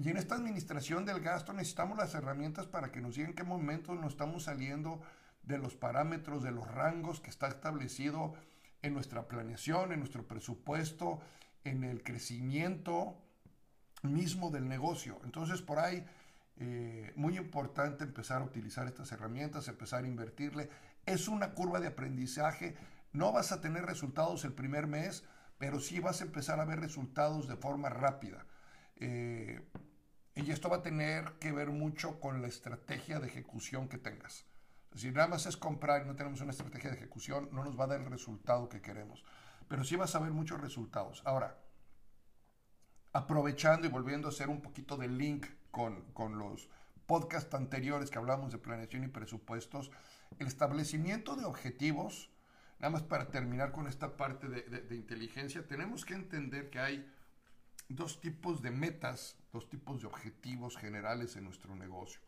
y 0.00 0.10
en 0.10 0.16
esta 0.16 0.36
administración 0.36 1.04
del 1.04 1.20
gasto 1.20 1.52
necesitamos 1.52 1.98
las 1.98 2.14
herramientas 2.14 2.66
para 2.66 2.92
que 2.92 3.00
nos 3.00 3.16
digan 3.16 3.34
qué 3.34 3.42
momentos 3.42 3.98
nos 3.98 4.12
estamos 4.12 4.44
saliendo 4.44 5.02
de 5.48 5.58
los 5.58 5.74
parámetros, 5.74 6.42
de 6.42 6.52
los 6.52 6.68
rangos 6.68 7.20
que 7.20 7.30
está 7.30 7.48
establecido 7.48 8.34
en 8.82 8.94
nuestra 8.94 9.26
planeación, 9.26 9.92
en 9.92 9.98
nuestro 9.98 10.28
presupuesto, 10.28 11.20
en 11.64 11.84
el 11.84 12.02
crecimiento 12.02 13.16
mismo 14.02 14.50
del 14.50 14.68
negocio. 14.68 15.20
Entonces, 15.24 15.62
por 15.62 15.78
ahí, 15.78 16.04
eh, 16.58 17.12
muy 17.16 17.36
importante 17.36 18.04
empezar 18.04 18.42
a 18.42 18.44
utilizar 18.44 18.86
estas 18.86 19.10
herramientas, 19.10 19.66
empezar 19.68 20.04
a 20.04 20.08
invertirle. 20.08 20.68
Es 21.06 21.28
una 21.28 21.54
curva 21.54 21.80
de 21.80 21.88
aprendizaje. 21.88 22.76
No 23.12 23.32
vas 23.32 23.50
a 23.50 23.60
tener 23.60 23.86
resultados 23.86 24.44
el 24.44 24.52
primer 24.52 24.86
mes, 24.86 25.24
pero 25.56 25.80
sí 25.80 25.98
vas 25.98 26.20
a 26.20 26.24
empezar 26.24 26.60
a 26.60 26.66
ver 26.66 26.78
resultados 26.78 27.48
de 27.48 27.56
forma 27.56 27.88
rápida. 27.88 28.46
Eh, 28.96 29.62
y 30.34 30.50
esto 30.50 30.68
va 30.68 30.76
a 30.76 30.82
tener 30.82 31.32
que 31.40 31.52
ver 31.52 31.70
mucho 31.70 32.20
con 32.20 32.42
la 32.42 32.48
estrategia 32.48 33.18
de 33.18 33.28
ejecución 33.28 33.88
que 33.88 33.98
tengas. 33.98 34.44
Si 34.94 35.10
nada 35.10 35.28
más 35.28 35.46
es 35.46 35.56
comprar 35.56 36.02
y 36.02 36.06
no 36.06 36.16
tenemos 36.16 36.40
una 36.40 36.50
estrategia 36.50 36.90
de 36.90 36.96
ejecución, 36.96 37.48
no 37.52 37.64
nos 37.64 37.78
va 37.78 37.84
a 37.84 37.88
dar 37.88 38.00
el 38.00 38.10
resultado 38.10 38.68
que 38.68 38.80
queremos. 38.80 39.24
Pero 39.68 39.84
sí 39.84 39.96
vas 39.96 40.14
a 40.14 40.18
ver 40.18 40.32
muchos 40.32 40.60
resultados. 40.60 41.22
Ahora, 41.24 41.58
aprovechando 43.12 43.86
y 43.86 43.90
volviendo 43.90 44.28
a 44.28 44.30
hacer 44.30 44.48
un 44.48 44.60
poquito 44.60 44.96
de 44.96 45.08
link 45.08 45.46
con, 45.70 46.02
con 46.12 46.38
los 46.38 46.68
podcasts 47.06 47.54
anteriores 47.54 48.10
que 48.10 48.18
hablamos 48.18 48.52
de 48.52 48.58
planeación 48.58 49.04
y 49.04 49.08
presupuestos, 49.08 49.90
el 50.38 50.46
establecimiento 50.46 51.36
de 51.36 51.44
objetivos, 51.44 52.30
nada 52.78 52.90
más 52.90 53.02
para 53.02 53.30
terminar 53.30 53.72
con 53.72 53.86
esta 53.86 54.16
parte 54.16 54.48
de, 54.48 54.62
de 54.62 54.96
inteligencia, 54.96 55.66
tenemos 55.66 56.04
que 56.04 56.14
entender 56.14 56.70
que 56.70 56.80
hay 56.80 57.12
dos 57.88 58.20
tipos 58.20 58.62
de 58.62 58.70
metas, 58.70 59.36
dos 59.52 59.68
tipos 59.68 60.00
de 60.00 60.06
objetivos 60.06 60.76
generales 60.76 61.36
en 61.36 61.44
nuestro 61.44 61.74
negocio. 61.74 62.20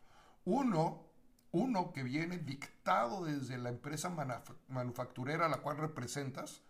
Uno, 0.45 1.10
uno 1.51 1.91
que 1.91 2.03
viene 2.03 2.37
dictado 2.37 3.25
desde 3.25 3.57
la 3.57 3.69
empresa 3.69 4.09
manufacturera 4.67 5.45
a 5.45 5.49
la 5.49 5.57
cual 5.57 5.77
representas, 5.77 6.61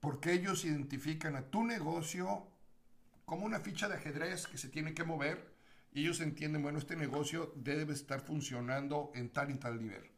porque 0.00 0.32
ellos 0.32 0.64
identifican 0.64 1.36
a 1.36 1.42
tu 1.42 1.64
negocio 1.64 2.46
como 3.24 3.44
una 3.44 3.58
ficha 3.58 3.88
de 3.88 3.96
ajedrez 3.96 4.46
que 4.46 4.58
se 4.58 4.68
tiene 4.68 4.94
que 4.94 5.04
mover 5.04 5.54
y 5.92 6.02
ellos 6.02 6.20
entienden, 6.20 6.62
bueno, 6.62 6.78
este 6.78 6.96
negocio 6.96 7.52
debe 7.56 7.94
estar 7.94 8.20
funcionando 8.20 9.10
en 9.14 9.30
tal 9.30 9.50
y 9.50 9.54
tal 9.54 9.80
nivel. 9.80 10.08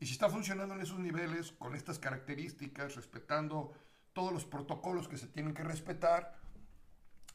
Y 0.00 0.06
si 0.06 0.12
está 0.12 0.28
funcionando 0.28 0.74
en 0.74 0.80
esos 0.80 0.98
niveles, 0.98 1.52
con 1.52 1.74
estas 1.74 1.98
características, 1.98 2.96
respetando 2.96 3.72
todos 4.12 4.32
los 4.32 4.44
protocolos 4.44 5.08
que 5.08 5.18
se 5.18 5.28
tienen 5.28 5.54
que 5.54 5.62
respetar, 5.62 6.36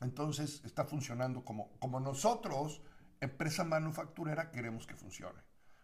entonces 0.02 0.62
está 0.66 0.84
funcionando 0.84 1.46
como, 1.46 1.72
como 1.80 2.00
nosotros, 2.00 2.82
empresa 3.22 3.64
manufacturera, 3.64 4.52
queremos 4.52 4.88
que 4.88 4.96
funcione. 4.96 5.42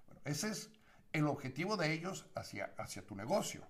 Bueno, 0.08 0.22
ese 0.26 0.50
es 0.50 0.72
el 1.14 1.28
objetivo 1.28 1.78
de 1.78 1.94
ellos 1.94 2.26
hacia, 2.36 2.74
hacia 2.78 3.06
tu 3.06 3.16
negocio. 3.16 3.68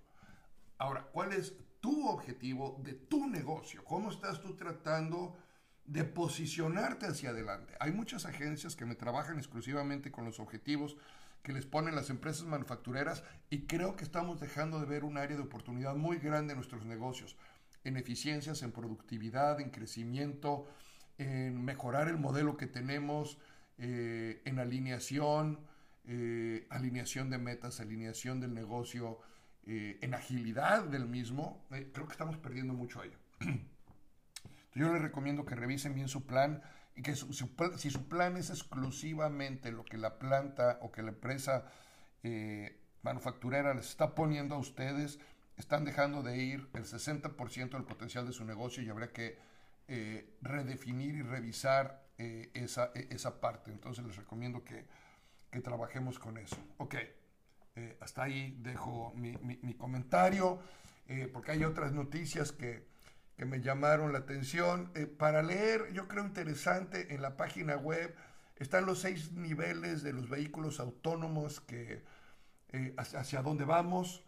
Ahora, 0.77 1.08
¿cuál 1.12 1.34
es 1.34 1.56
tu 1.80 2.08
objetivo 2.08 2.80
de 2.84 2.94
tu 2.94 3.27
negocio? 3.27 3.84
¿Cómo 3.84 4.12
estás 4.12 4.41
tú 4.41 4.56
tratando 4.56 5.38
de 5.86 6.03
posicionarte 6.03 7.08
hacia 7.08 7.32
adelante? 7.32 7.75
Hay 7.80 7.91
muchas 7.91 8.25
agencias 8.25 8.75
que 8.75 8.86
me 8.86 8.96
trabajan 8.96 9.38
exclusivamente 9.38 10.12
con 10.12 10.25
los 10.25 10.39
objetivos 10.39 10.98
que 11.44 11.53
les 11.53 11.65
ponen 11.65 11.96
las 11.96 12.10
empresas 12.10 12.46
manufactureras 12.46 13.24
y 13.50 13.65
creo 13.65 13.96
que 13.96 14.03
estamos 14.03 14.39
dejando 14.39 14.80
de 14.80 14.86
ver 14.86 15.03
un 15.03 15.18
área 15.18 15.38
de 15.38 15.44
oportunidad 15.44 15.96
muy 15.96 16.18
grande 16.18 16.53
en 16.53 16.58
nuestros 16.58 16.86
negocios, 16.86 17.36
en 17.84 17.98
eficiencias, 17.98 18.62
en 18.62 18.72
productividad, 18.72 19.60
en 19.60 19.72
crecimiento, 19.72 20.68
en 21.18 21.63
mejorar 21.63 22.08
el 22.08 22.18
modelo 22.18 22.58
que 22.58 22.68
tenemos, 22.68 23.39
eh, 23.83 24.43
en 24.45 24.59
alineación, 24.59 25.59
eh, 26.05 26.67
alineación 26.69 27.31
de 27.31 27.39
metas, 27.39 27.79
alineación 27.79 28.39
del 28.39 28.53
negocio, 28.53 29.17
eh, 29.65 29.97
en 30.03 30.13
agilidad 30.13 30.83
del 30.83 31.07
mismo, 31.07 31.65
creo 31.69 32.05
que 32.05 32.11
estamos 32.11 32.38
perdiendo 32.38 32.75
mucho 32.75 33.01
ahí. 33.01 33.11
Yo 34.75 34.93
les 34.93 35.01
recomiendo 35.01 35.45
que 35.45 35.55
revisen 35.55 35.95
bien 35.95 36.09
su 36.09 36.27
plan 36.27 36.61
y 36.95 37.01
que 37.01 37.15
si 37.15 37.33
su 37.89 38.07
plan 38.07 38.38
es 38.38 38.51
exclusivamente 38.51 39.71
lo 39.71 39.83
que 39.83 39.97
la 39.97 40.19
planta 40.19 40.77
o 40.83 40.91
que 40.91 41.01
la 41.01 41.09
empresa 41.09 41.65
manufacturera 43.01 43.73
les 43.73 43.89
está 43.89 44.13
poniendo 44.13 44.53
a 44.53 44.59
ustedes, 44.59 45.19
están 45.57 45.85
dejando 45.85 46.21
de 46.21 46.38
ir 46.38 46.69
el 46.73 46.83
60% 46.83 47.71
del 47.71 47.83
potencial 47.83 48.27
de 48.27 48.33
su 48.33 48.45
negocio 48.45 48.83
y 48.83 48.89
habría 48.89 49.11
que 49.11 49.39
redefinir 50.41 51.15
y 51.15 51.23
revisar 51.23 52.11
esa, 52.53 52.91
esa 52.93 53.39
parte. 53.39 53.71
Entonces 53.71 54.05
les 54.05 54.15
recomiendo 54.15 54.63
que, 54.63 54.85
que 55.51 55.59
trabajemos 55.61 56.19
con 56.19 56.37
eso. 56.37 56.57
Ok, 56.77 56.95
eh, 57.75 57.97
hasta 58.01 58.23
ahí 58.23 58.57
dejo 58.59 59.13
mi, 59.15 59.37
mi, 59.37 59.73
comentario, 59.75 60.59
eh, 61.07 61.29
porque 61.31 61.51
hay 61.51 61.63
otras 61.63 61.93
noticias 61.93 62.51
que, 62.51 62.85
que 63.37 63.45
me 63.45 63.61
llamaron 63.61 64.11
la 64.11 64.19
atención. 64.19 64.91
Eh, 64.95 65.05
para 65.05 65.41
leer, 65.41 65.91
yo 65.93 66.07
creo 66.07 66.25
interesante, 66.25 67.13
en 67.13 67.21
la 67.21 67.37
página 67.37 67.77
web 67.77 68.13
están 68.57 68.85
los 68.85 68.99
seis 68.99 69.31
niveles 69.31 70.03
de 70.03 70.13
los 70.13 70.29
vehículos 70.29 70.79
autónomos 70.79 71.61
que, 71.61 72.03
hacia, 72.97 73.19
hacia, 73.19 73.41
dónde 73.41 73.65
vamos 73.65 74.23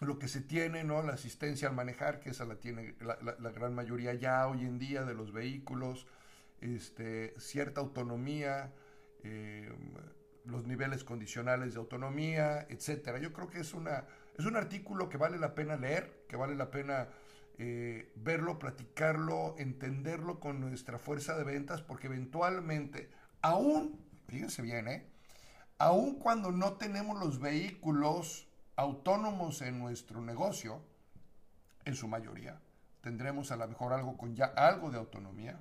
lo 0.00 0.18
que 0.18 0.28
se 0.28 0.40
tiene, 0.40 0.84
¿no? 0.84 1.02
La 1.02 1.14
asistencia 1.14 1.68
al 1.68 1.74
manejar, 1.74 2.20
que 2.20 2.30
esa 2.30 2.44
la 2.44 2.56
tiene 2.56 2.94
la, 3.00 3.18
la, 3.20 3.50
gran 3.50 3.74
mayoría 3.74 4.14
ya 4.14 4.46
hoy 4.46 4.64
en 4.64 4.78
día 4.78 5.04
de 5.04 5.14
los 5.14 5.32
vehículos, 5.32 6.06
este, 6.60 7.34
cierta 7.38 7.80
autonomía, 7.80 8.72
eh, 9.22 9.72
los 10.44 10.66
niveles 10.66 11.04
condicionales 11.04 11.74
de 11.74 11.80
autonomía, 11.80 12.66
etcétera. 12.68 13.18
Yo 13.18 13.32
creo 13.32 13.48
que 13.48 13.60
es, 13.60 13.74
una, 13.74 14.06
es 14.38 14.44
un 14.46 14.56
artículo 14.56 15.08
que 15.08 15.16
vale 15.16 15.38
la 15.38 15.54
pena 15.54 15.76
leer, 15.76 16.24
que 16.28 16.36
vale 16.36 16.54
la 16.54 16.70
pena 16.70 17.08
eh, 17.58 18.12
verlo, 18.16 18.58
platicarlo, 18.58 19.54
entenderlo 19.58 20.40
con 20.40 20.60
nuestra 20.60 20.98
fuerza 20.98 21.36
de 21.36 21.44
ventas, 21.44 21.82
porque 21.82 22.06
eventualmente, 22.06 23.10
aún, 23.42 24.00
fíjense 24.28 24.62
bien, 24.62 24.88
¿eh? 24.88 25.06
aún 25.78 26.18
cuando 26.18 26.52
no 26.52 26.74
tenemos 26.74 27.18
los 27.18 27.40
vehículos 27.40 28.48
autónomos 28.76 29.60
en 29.62 29.78
nuestro 29.78 30.22
negocio, 30.22 30.82
en 31.84 31.94
su 31.94 32.08
mayoría, 32.08 32.60
tendremos 33.02 33.50
a 33.50 33.56
lo 33.56 33.68
mejor 33.68 33.92
algo 33.92 34.16
con 34.16 34.34
ya 34.34 34.46
algo 34.46 34.90
de 34.90 34.98
autonomía, 34.98 35.60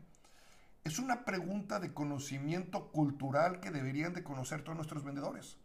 es 0.89 0.97
una 0.97 1.23
pregunta 1.23 1.79
de 1.79 1.93
conocimiento 1.93 2.91
cultural 2.91 3.59
que 3.59 3.69
deberían 3.69 4.15
de 4.15 4.23
conocer 4.23 4.63
todos 4.63 4.75
nuestros 4.75 5.03
vendedores. 5.03 5.57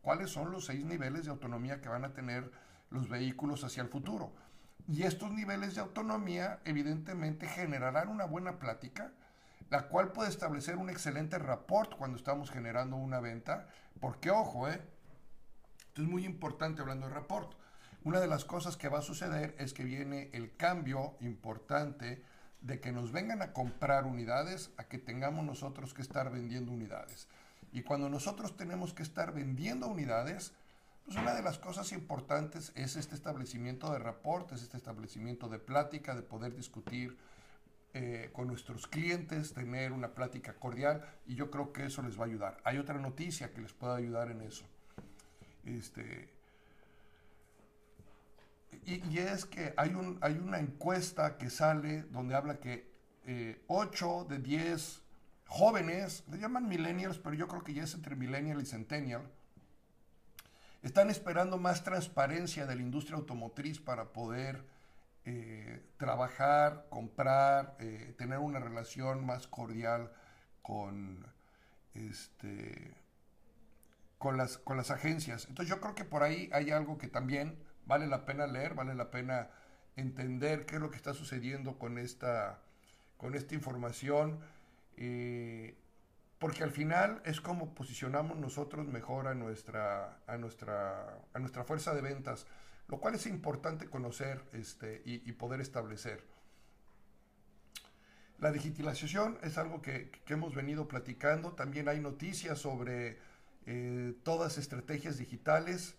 ¿Cuáles 0.00 0.30
son 0.30 0.52
los 0.52 0.66
seis 0.66 0.84
niveles 0.84 1.24
de 1.24 1.32
autonomía 1.32 1.80
que 1.80 1.88
van 1.88 2.04
a 2.04 2.12
tener 2.12 2.52
los 2.88 3.08
vehículos 3.08 3.64
hacia 3.64 3.82
el 3.82 3.88
futuro? 3.88 4.32
Y 4.86 5.02
estos 5.02 5.32
niveles 5.32 5.74
de 5.74 5.80
autonomía 5.80 6.60
evidentemente 6.64 7.48
generarán 7.48 8.06
una 8.06 8.26
buena 8.26 8.60
plática, 8.60 9.10
la 9.70 9.88
cual 9.88 10.12
puede 10.12 10.30
establecer 10.30 10.76
un 10.76 10.88
excelente 10.88 11.36
rapport 11.36 11.92
cuando 11.96 12.16
estamos 12.16 12.52
generando 12.52 12.94
una 12.94 13.18
venta, 13.18 13.66
porque 13.98 14.30
ojo, 14.30 14.68
¿eh? 14.68 14.80
esto 15.88 16.02
es 16.02 16.08
muy 16.08 16.24
importante 16.24 16.80
hablando 16.80 17.08
de 17.08 17.14
rapport. 17.14 17.56
Una 18.04 18.20
de 18.20 18.28
las 18.28 18.44
cosas 18.44 18.76
que 18.76 18.88
va 18.88 19.00
a 19.00 19.02
suceder 19.02 19.56
es 19.58 19.74
que 19.74 19.82
viene 19.82 20.30
el 20.32 20.54
cambio 20.54 21.16
importante 21.18 22.22
de 22.64 22.80
que 22.80 22.92
nos 22.92 23.12
vengan 23.12 23.42
a 23.42 23.52
comprar 23.52 24.06
unidades 24.06 24.70
a 24.78 24.84
que 24.84 24.98
tengamos 24.98 25.44
nosotros 25.44 25.92
que 25.92 26.02
estar 26.02 26.32
vendiendo 26.32 26.72
unidades. 26.72 27.28
Y 27.72 27.82
cuando 27.82 28.08
nosotros 28.08 28.56
tenemos 28.56 28.94
que 28.94 29.02
estar 29.02 29.34
vendiendo 29.34 29.86
unidades, 29.86 30.52
pues 31.04 31.18
una 31.18 31.34
de 31.34 31.42
las 31.42 31.58
cosas 31.58 31.92
importantes 31.92 32.72
es 32.74 32.96
este 32.96 33.14
establecimiento 33.14 33.92
de 33.92 33.98
reportes, 33.98 34.62
este 34.62 34.78
establecimiento 34.78 35.48
de 35.48 35.58
plática, 35.58 36.14
de 36.14 36.22
poder 36.22 36.54
discutir 36.56 37.18
eh, 37.92 38.30
con 38.32 38.48
nuestros 38.48 38.86
clientes, 38.86 39.52
tener 39.52 39.92
una 39.92 40.14
plática 40.14 40.54
cordial 40.54 41.04
y 41.26 41.34
yo 41.34 41.50
creo 41.50 41.72
que 41.72 41.84
eso 41.84 42.00
les 42.02 42.18
va 42.18 42.24
a 42.24 42.28
ayudar. 42.28 42.56
Hay 42.64 42.78
otra 42.78 42.98
noticia 42.98 43.52
que 43.52 43.60
les 43.60 43.74
pueda 43.74 43.96
ayudar 43.96 44.30
en 44.30 44.40
eso. 44.40 44.64
Este, 45.64 46.33
y, 48.86 49.18
es 49.18 49.44
que 49.44 49.74
hay, 49.76 49.94
un, 49.94 50.18
hay 50.20 50.38
una 50.38 50.58
encuesta 50.58 51.36
que 51.36 51.50
sale 51.50 52.02
donde 52.04 52.34
habla 52.34 52.58
que 52.58 52.92
8 53.66 54.22
eh, 54.22 54.34
de 54.34 54.38
10 54.38 55.02
jóvenes, 55.46 56.24
le 56.30 56.38
llaman 56.38 56.68
millennials, 56.68 57.18
pero 57.18 57.34
yo 57.34 57.48
creo 57.48 57.62
que 57.62 57.74
ya 57.74 57.84
es 57.84 57.94
entre 57.94 58.16
millennial 58.16 58.60
y 58.60 58.66
centennial, 58.66 59.22
están 60.82 61.10
esperando 61.10 61.56
más 61.58 61.82
transparencia 61.82 62.66
de 62.66 62.76
la 62.76 62.82
industria 62.82 63.16
automotriz 63.16 63.80
para 63.80 64.12
poder 64.12 64.64
eh, 65.24 65.82
trabajar, 65.96 66.86
comprar, 66.90 67.76
eh, 67.80 68.14
tener 68.18 68.38
una 68.38 68.58
relación 68.58 69.24
más 69.24 69.46
cordial 69.46 70.12
con, 70.60 71.26
este, 71.94 72.94
con, 74.18 74.36
las, 74.36 74.58
con 74.58 74.76
las 74.76 74.90
agencias. 74.90 75.46
Entonces 75.48 75.74
yo 75.74 75.80
creo 75.80 75.94
que 75.94 76.04
por 76.04 76.22
ahí 76.22 76.50
hay 76.52 76.70
algo 76.70 76.98
que 76.98 77.08
también 77.08 77.58
vale 77.86 78.06
la 78.06 78.24
pena 78.24 78.46
leer, 78.46 78.74
vale 78.74 78.94
la 78.94 79.10
pena 79.10 79.50
entender 79.96 80.66
qué 80.66 80.76
es 80.76 80.80
lo 80.80 80.90
que 80.90 80.96
está 80.96 81.14
sucediendo 81.14 81.78
con 81.78 81.98
esta, 81.98 82.60
con 83.16 83.34
esta 83.34 83.54
información, 83.54 84.40
eh, 84.96 85.76
porque 86.38 86.62
al 86.62 86.70
final 86.70 87.22
es 87.24 87.40
como 87.40 87.74
posicionamos 87.74 88.36
nosotros 88.36 88.86
mejor 88.86 89.28
a 89.28 89.34
nuestra, 89.34 90.18
a 90.26 90.36
nuestra, 90.36 91.20
a 91.32 91.38
nuestra 91.38 91.64
fuerza 91.64 91.94
de 91.94 92.02
ventas, 92.02 92.46
lo 92.88 92.98
cual 92.98 93.14
es 93.14 93.26
importante 93.26 93.88
conocer 93.88 94.42
este, 94.52 95.02
y, 95.04 95.32
poder 95.32 95.60
establecer. 95.60 96.22
La 98.38 98.50
digitalización 98.50 99.38
es 99.42 99.56
algo 99.56 99.80
que, 99.80 100.10
hemos 100.26 100.54
venido 100.54 100.86
platicando, 100.86 101.52
también 101.52 101.88
hay 101.88 102.00
noticias 102.00 102.58
sobre 102.58 103.18
eh, 103.64 104.14
todas 104.22 104.58
estrategias 104.58 105.16
digitales, 105.16 105.96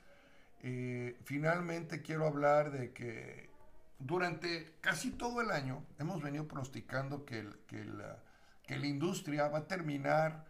eh, 0.67 1.15
finalmente 1.25 2.01
quiero 2.01 2.25
hablar 2.25 2.71
de 2.71 2.91
que 2.91 3.51
durante 3.99 4.73
casi 4.81 5.11
todo 5.11 5.39
el 5.41 5.51
año 5.51 5.83
hemos 5.99 6.23
venido 6.23 6.47
pronosticando 6.47 7.23
que, 7.23 7.47
que, 7.67 7.85
la, 7.85 8.17
que 8.65 8.79
la 8.79 8.87
industria 8.87 9.47
va 9.47 9.59
a 9.59 9.67
terminar 9.67 10.43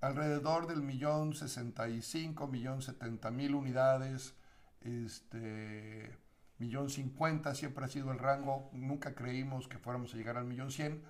alrededor 0.00 0.68
del 0.68 0.82
millón 0.82 1.34
sesenta 1.34 1.88
y 1.88 2.02
cinco, 2.02 2.46
millón 2.46 2.82
setenta 2.82 3.32
mil 3.32 3.56
unidades, 3.56 4.36
este, 4.82 6.16
millón 6.58 6.88
cincuenta 6.88 7.56
siempre 7.56 7.84
ha 7.84 7.88
sido 7.88 8.12
el 8.12 8.20
rango, 8.20 8.70
nunca 8.72 9.16
creímos 9.16 9.66
que 9.66 9.78
fuéramos 9.78 10.14
a 10.14 10.18
llegar 10.18 10.36
al 10.36 10.44
millón 10.44 10.70
cien, 10.70 11.02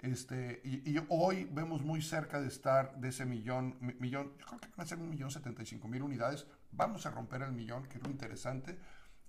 este, 0.00 0.60
y, 0.62 0.94
hoy 1.08 1.48
vemos 1.52 1.80
muy 1.80 2.02
cerca 2.02 2.38
de 2.38 2.48
estar 2.48 3.00
de 3.00 3.08
ese 3.08 3.24
millón, 3.24 3.78
millón, 3.98 4.34
yo 4.38 4.44
creo 4.44 4.60
que 4.60 4.68
van 4.76 4.84
a 4.84 4.86
ser 4.86 4.98
un 4.98 5.08
millón 5.08 5.30
setenta 5.30 5.62
y 5.62 5.66
cinco 5.66 5.88
mil 5.88 6.02
unidades, 6.02 6.46
vamos 6.72 7.06
a 7.06 7.10
romper 7.10 7.42
el 7.42 7.52
millón, 7.52 7.84
que 7.84 7.98
es 7.98 8.04
lo 8.04 8.10
interesante, 8.10 8.78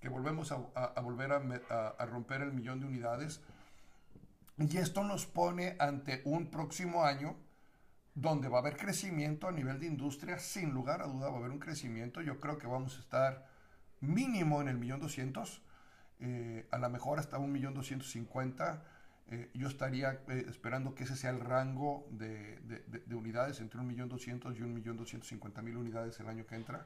que 0.00 0.08
volvemos 0.08 0.52
a, 0.52 0.56
volver 1.00 1.32
a, 1.32 2.06
romper 2.06 2.42
el 2.42 2.52
millón 2.52 2.80
de 2.80 2.86
unidades. 2.86 3.40
Y 4.58 4.76
esto 4.78 5.04
nos 5.04 5.26
pone 5.26 5.76
ante 5.78 6.22
un 6.24 6.50
próximo 6.50 7.04
año 7.04 7.36
donde 8.14 8.48
va 8.48 8.58
a 8.58 8.60
haber 8.60 8.76
crecimiento 8.76 9.48
a 9.48 9.52
nivel 9.52 9.80
de 9.80 9.86
industria, 9.86 10.38
sin 10.38 10.70
lugar 10.70 11.00
a 11.02 11.06
duda 11.06 11.28
va 11.28 11.36
a 11.36 11.38
haber 11.38 11.50
un 11.50 11.58
crecimiento. 11.58 12.20
Yo 12.22 12.40
creo 12.40 12.58
que 12.58 12.66
vamos 12.66 12.96
a 12.96 13.00
estar 13.00 13.46
mínimo 14.00 14.60
en 14.60 14.68
el 14.68 14.78
millón 14.78 15.00
doscientos. 15.00 15.62
eh, 16.22 16.68
a 16.70 16.76
lo 16.76 16.90
mejor 16.90 17.18
hasta 17.18 17.38
1.250.000. 17.38 18.80
Eh, 19.30 19.48
yo 19.54 19.68
estaría 19.68 20.20
eh, 20.28 20.44
esperando 20.48 20.94
que 20.94 21.04
ese 21.04 21.14
sea 21.14 21.30
el 21.30 21.38
rango 21.38 22.06
de, 22.10 22.58
de, 22.60 23.14
unidades 23.14 23.60
entre 23.60 23.80
1.200.000 23.80 24.56
y 24.56 24.60
1.250.000 24.60 25.76
unidades 25.76 26.18
el 26.18 26.28
año 26.28 26.46
que 26.46 26.56
entra. 26.56 26.84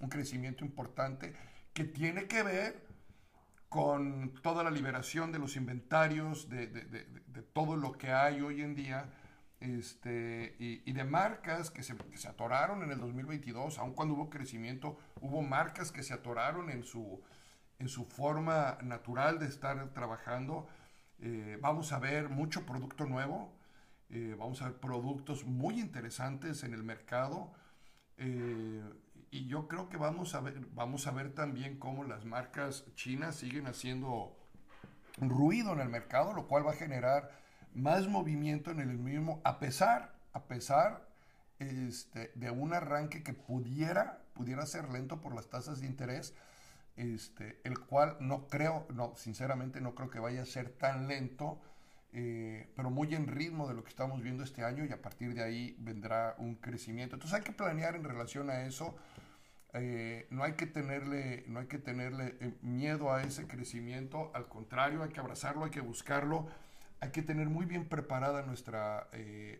Un 0.00 0.08
crecimiento 0.08 0.64
importante 0.64 1.34
que 1.72 1.84
tiene 1.84 2.26
que 2.26 2.42
ver 2.42 2.86
con 3.68 4.34
toda 4.40 4.62
la 4.62 4.70
liberación 4.70 5.32
de 5.32 5.40
los 5.40 5.56
inventarios, 5.56 6.48
de, 6.48 6.68
todo 7.52 7.76
lo 7.76 7.92
que 7.92 8.12
hay 8.12 8.40
hoy 8.40 8.62
en 8.62 8.76
día, 8.76 9.12
este, 9.58 10.54
y, 10.60 10.92
de 10.92 11.04
marcas 11.04 11.70
que 11.70 11.82
se, 11.82 11.96
que 11.96 12.16
se, 12.16 12.28
atoraron 12.28 12.84
en 12.84 12.92
el 12.92 13.00
2022, 13.00 13.78
aun 13.78 13.94
cuando 13.94 14.14
hubo 14.14 14.30
crecimiento, 14.30 14.96
hubo 15.20 15.42
marcas 15.42 15.90
que 15.90 16.04
se 16.04 16.14
atoraron 16.14 16.70
en 16.70 16.84
su, 16.84 17.20
en 17.80 17.88
su 17.88 18.04
forma 18.04 18.78
natural 18.82 19.40
de 19.40 19.46
estar 19.46 19.92
trabajando. 19.92 20.68
Eh, 21.18 21.58
vamos 21.60 21.92
a 21.92 21.98
ver 21.98 22.28
mucho 22.28 22.64
producto 22.66 23.06
nuevo, 23.06 23.56
eh, 24.10 24.36
vamos 24.38 24.62
a 24.62 24.66
ver 24.66 24.78
productos 24.78 25.44
muy 25.44 25.80
interesantes 25.80 26.62
en 26.62 26.74
el 26.74 26.84
mercado. 26.84 27.52
Eh, 28.18 28.82
y 29.34 29.48
yo 29.48 29.66
creo 29.66 29.88
que 29.88 29.96
vamos 29.96 30.36
a 30.36 30.40
ver, 30.40 30.60
vamos 30.74 31.08
a 31.08 31.10
ver 31.10 31.34
también 31.34 31.76
cómo 31.76 32.04
las 32.04 32.24
marcas 32.24 32.84
chinas 32.94 33.34
siguen 33.34 33.66
haciendo 33.66 34.32
ruido 35.18 35.72
en 35.72 35.80
el 35.80 35.88
mercado, 35.88 36.32
lo 36.32 36.46
cual 36.46 36.64
va 36.64 36.70
a 36.70 36.76
generar 36.76 37.32
más 37.74 38.06
movimiento 38.06 38.70
en 38.70 38.78
el 38.78 38.96
mismo, 38.96 39.40
a 39.42 39.58
pesar, 39.58 40.14
a 40.34 40.44
pesar 40.44 41.08
este, 41.58 42.30
de 42.36 42.52
un 42.52 42.74
arranque 42.74 43.24
que 43.24 43.32
pudiera, 43.32 44.22
pudiera 44.34 44.66
ser 44.66 44.88
lento 44.90 45.20
por 45.20 45.34
las 45.34 45.48
tasas 45.48 45.80
de 45.80 45.88
interés 45.88 46.32
este, 46.96 47.60
el 47.64 47.80
cual 47.80 48.16
no 48.20 48.46
creo, 48.46 48.86
no, 48.94 49.14
sinceramente 49.16 49.80
no 49.80 49.96
creo 49.96 50.10
que 50.10 50.20
vaya 50.20 50.42
a 50.42 50.46
ser 50.46 50.68
tan 50.68 51.08
lento, 51.08 51.60
eh, 52.12 52.68
pero 52.76 52.88
muy 52.88 53.12
en 53.16 53.26
ritmo 53.26 53.66
de 53.66 53.74
lo 53.74 53.82
que 53.82 53.90
estamos 53.90 54.22
viendo 54.22 54.44
este 54.44 54.62
año 54.62 54.84
y 54.84 54.92
a 54.92 55.02
partir 55.02 55.34
de 55.34 55.42
ahí 55.42 55.76
vendrá 55.80 56.36
un 56.38 56.54
crecimiento. 56.54 57.16
Entonces 57.16 57.36
hay 57.36 57.42
que 57.42 57.50
planear 57.50 57.96
en 57.96 58.04
relación 58.04 58.48
a 58.48 58.64
eso. 58.64 58.94
Eh, 59.74 60.26
no 60.30 60.44
hay 60.44 60.54
que 60.54 60.66
tenerle, 60.66 61.44
no 61.48 61.60
hay 61.60 61.66
que 61.66 61.78
tenerle 61.78 62.36
eh, 62.40 62.54
miedo 62.62 63.12
a 63.12 63.22
ese 63.22 63.46
crecimiento, 63.46 64.30
al 64.34 64.48
contrario, 64.48 65.02
hay 65.02 65.10
que 65.10 65.20
abrazarlo, 65.20 65.64
hay 65.64 65.70
que 65.70 65.80
buscarlo, 65.80 66.46
hay 67.00 67.10
que 67.10 67.22
tener 67.22 67.48
muy 67.48 67.66
bien 67.66 67.88
preparada 67.88 68.42
nuestra, 68.42 69.08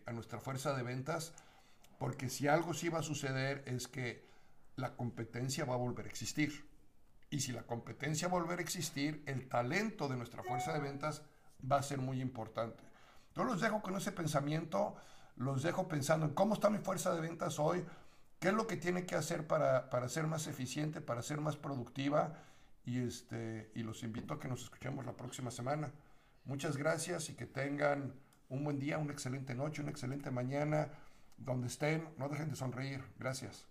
a 0.05 0.11
nuestra 0.13 0.39
fuerza 0.39 0.73
de 0.73 0.83
ventas, 0.83 1.33
porque 1.99 2.29
si 2.29 2.47
algo 2.47 2.73
sí 2.73 2.89
va 2.89 2.99
a 2.99 3.03
suceder 3.03 3.63
es 3.67 3.87
que 3.87 4.25
la 4.75 4.95
competencia 4.95 5.65
va 5.65 5.75
a 5.75 5.77
volver 5.77 6.05
a 6.05 6.09
existir. 6.09 6.65
Y 7.29 7.39
si 7.41 7.51
la 7.51 7.63
competencia 7.63 8.27
volver 8.27 8.59
a 8.59 8.61
existir, 8.61 9.23
el 9.25 9.47
talento 9.47 10.07
de 10.07 10.15
nuestra 10.15 10.43
fuerza 10.43 10.73
de 10.73 10.79
ventas 10.79 11.23
va 11.69 11.77
a 11.77 11.83
ser 11.83 11.99
muy 11.99 12.21
importante. 12.21 12.83
Yo 13.35 13.43
los 13.43 13.61
dejo 13.61 13.81
con 13.81 13.95
ese 13.95 14.11
pensamiento, 14.11 14.95
los 15.35 15.63
dejo 15.63 15.87
pensando 15.87 16.25
en 16.25 16.33
cómo 16.33 16.53
está 16.53 16.69
mi 16.69 16.77
fuerza 16.77 17.13
de 17.13 17.21
ventas 17.21 17.59
hoy, 17.59 17.85
qué 18.45 18.49
es 18.49 18.55
lo 18.55 18.67
que 18.67 18.77
tiene 18.77 19.07
que 19.07 19.15
hacer 19.15 19.47
para, 19.47 19.89
para 19.89 20.07
ser 20.07 20.27
más 20.27 20.45
eficiente, 20.45 21.01
para 21.01 21.23
ser 21.23 21.41
más 21.41 21.57
productiva. 21.57 22.43
Y, 22.85 22.99
este, 22.99 23.71
y 23.73 23.81
los 23.81 24.03
invito 24.03 24.35
a 24.35 24.39
que 24.39 24.47
nos 24.47 24.61
escuchemos 24.61 25.03
la 25.03 25.13
próxima 25.13 25.49
semana. 25.49 25.91
Muchas 26.43 26.77
gracias 26.77 27.31
y 27.31 27.33
que 27.33 27.47
tengan 27.47 28.13
un 28.47 28.63
buen 28.63 28.77
día, 28.77 28.99
una 28.99 29.13
excelente 29.13 29.55
noche, 29.55 29.81
una 29.81 29.89
excelente 29.89 30.29
mañana. 30.29 30.89
Donde 31.37 31.65
estén, 31.65 32.07
no 32.19 32.29
dejen 32.29 32.51
de 32.51 32.55
sonreír. 32.55 33.03
Gracias. 33.17 33.65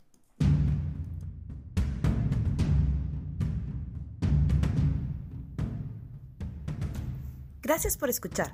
Gracias 7.62 7.97
por 7.97 8.11
escuchar. 8.11 8.52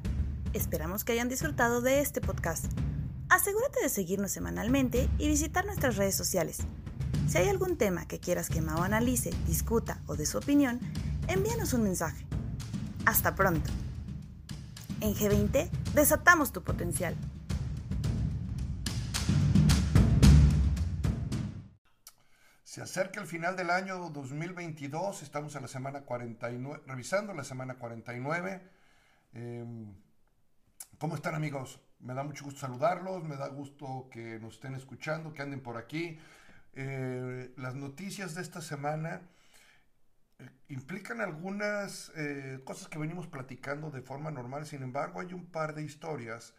Esperamos 0.52 1.02
que 1.02 1.12
hayan 1.12 1.30
disfrutado 1.30 1.80
de 1.80 2.00
este 2.00 2.20
podcast. 2.20 2.70
Asegúrate 3.30 3.80
de 3.80 3.88
seguirnos 3.88 4.32
semanalmente 4.32 5.08
y 5.16 5.28
visitar 5.28 5.64
nuestras 5.64 5.96
redes 5.96 6.16
sociales. 6.16 6.58
Si 7.28 7.38
hay 7.38 7.48
algún 7.48 7.78
tema 7.78 8.06
que 8.06 8.18
quieras 8.18 8.48
que 8.48 8.60
Mao 8.60 8.82
analice, 8.82 9.30
discuta 9.46 10.02
o 10.06 10.16
dé 10.16 10.26
su 10.26 10.38
opinión, 10.38 10.80
envíanos 11.28 11.72
un 11.72 11.84
mensaje. 11.84 12.26
Hasta 13.06 13.34
pronto. 13.36 13.70
En 15.00 15.14
G20 15.14 15.70
desatamos 15.94 16.52
tu 16.52 16.62
potencial. 16.62 17.16
Se 22.64 22.82
acerca 22.82 23.20
el 23.20 23.26
final 23.26 23.56
del 23.56 23.70
año 23.70 24.10
2022, 24.10 25.22
estamos 25.22 25.54
en 25.54 25.62
la 25.62 25.68
semana 25.68 26.02
49, 26.02 26.82
revisando 26.86 27.32
la 27.32 27.44
semana 27.44 27.78
49 27.78 28.60
Em, 29.32 29.94
¿Cómo 30.98 31.14
están 31.14 31.34
amigos? 31.34 31.80
Me 32.00 32.14
da 32.14 32.22
mucho 32.22 32.44
gusto 32.44 32.60
saludarlos, 32.60 33.24
me 33.24 33.36
da 33.36 33.48
gusto 33.48 34.08
que 34.10 34.38
nos 34.40 34.54
estén 34.54 34.74
escuchando, 34.74 35.32
que 35.34 35.42
anden 35.42 35.60
por 35.60 35.76
aquí. 35.76 36.18
Eh, 36.72 37.52
las 37.56 37.74
noticias 37.74 38.34
de 38.34 38.42
esta 38.42 38.62
semana 38.62 39.22
eh, 40.38 40.48
implican 40.68 41.20
algunas 41.20 42.10
eh, 42.16 42.60
cosas 42.64 42.88
que 42.88 42.98
venimos 42.98 43.26
platicando 43.26 43.90
de 43.90 44.00
forma 44.00 44.30
normal, 44.30 44.66
sin 44.66 44.82
embargo 44.82 45.20
hay 45.20 45.34
un 45.34 45.46
par 45.46 45.74
de 45.74 45.82
historias 45.82 46.54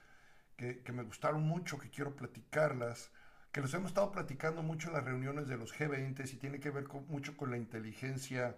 que, 0.57 0.83
me 0.93 1.01
gustaron 1.01 1.41
mucho, 1.41 1.79
que 1.79 1.89
quiero 1.89 2.15
platicarlas, 2.15 3.09
que 3.51 3.61
los 3.61 3.73
hemos 3.73 3.87
estado 3.87 4.11
platicando 4.11 4.61
mucho 4.61 4.89
en 4.89 4.93
las 4.93 5.03
reuniones 5.03 5.47
de 5.47 5.57
los 5.57 5.73
G20 5.73 6.31
y 6.31 6.35
tiene 6.35 6.59
que 6.59 6.69
ver 6.69 6.87
mucho 7.07 7.35
con 7.35 7.49
la 7.49 7.57
inteligencia 7.57 8.55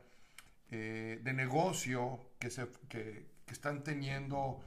de 0.69 1.33
negocio 1.33 2.19
que, 2.39 2.49
se, 2.49 2.67
que, 2.89 3.29
que 3.45 3.53
están 3.53 3.83
teniendo 3.83 4.61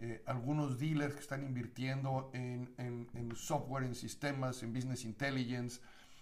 eh, 0.00 0.22
algunos 0.26 0.78
dealers 0.78 1.14
que 1.14 1.20
están 1.20 1.42
invirtiendo 1.42 2.30
en, 2.32 2.68
software, 3.34 3.84
en 3.84 3.96
sistemas, 3.96 4.62
en 4.62 4.72
business 4.72 5.04
intelligence, 5.04 5.80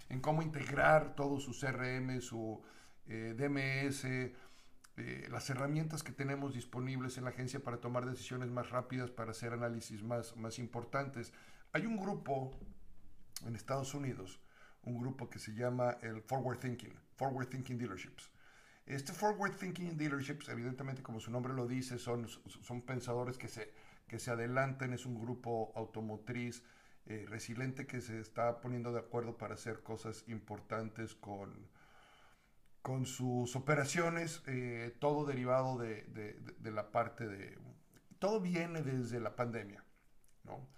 en 0.08 0.20
cómo 0.20 0.40
integrar 0.40 1.14
todo 1.14 1.38
su 1.40 1.52
CRM, 1.52 2.20
su 2.22 2.62
eh, 3.06 3.34
DMS, 3.36 4.04
eh, 4.04 5.28
las 5.30 5.50
herramientas 5.50 6.02
que 6.02 6.12
tenemos 6.12 6.54
disponibles 6.54 7.18
en 7.18 7.24
la 7.24 7.30
agencia 7.30 7.62
para 7.62 7.76
tomar 7.76 8.06
decisiones 8.06 8.48
más 8.48 8.70
rápidas, 8.70 9.10
para 9.10 9.32
hacer 9.32 9.52
análisis 9.52 10.02
más, 10.02 10.34
más 10.36 10.58
importantes. 10.58 11.34
Hay 11.72 11.84
un 11.84 11.98
grupo 11.98 12.52
en 13.44 13.56
Estados 13.56 13.92
Unidos, 13.92 14.40
un 14.84 14.98
grupo 14.98 15.28
que 15.28 15.38
se 15.38 15.52
llama 15.52 15.98
el 16.00 16.22
Forward 16.22 16.60
Thinking, 16.60 16.94
Forward 17.16 17.48
Thinking 17.48 17.76
Dealerships. 17.76 18.30
Este 18.86 19.12
Forward 19.12 19.56
Thinking 19.56 19.96
Dealerships, 19.96 20.48
evidentemente 20.48 21.02
como 21.02 21.18
su 21.18 21.30
nombre 21.32 21.52
lo 21.52 21.66
dice, 21.66 21.98
son, 21.98 22.28
son 22.28 22.82
pensadores 22.82 23.36
que 23.36 23.48
se, 23.48 23.72
que 24.06 24.20
se 24.20 24.30
adelantan, 24.30 24.92
es 24.92 25.06
un 25.06 25.20
grupo 25.20 25.72
automotriz 25.74 26.62
eh, 27.06 27.24
resiliente 27.28 27.86
que 27.86 28.00
se 28.00 28.20
está 28.20 28.60
poniendo 28.60 28.92
de 28.92 29.00
acuerdo 29.00 29.36
para 29.36 29.54
hacer 29.54 29.82
cosas 29.82 30.24
importantes 30.28 31.14
con, 31.14 31.68
con 32.82 33.06
sus 33.06 33.56
operaciones, 33.56 34.42
eh, 34.46 34.94
todo 35.00 35.24
derivado 35.24 35.78
de, 35.78 36.04
de, 36.58 36.70
la 36.70 36.92
parte 36.92 37.26
de... 37.26 37.58
Todo 38.20 38.40
viene 38.40 38.82
desde 38.82 39.18
la 39.18 39.34
pandemia, 39.34 39.84
¿no? 40.44 40.68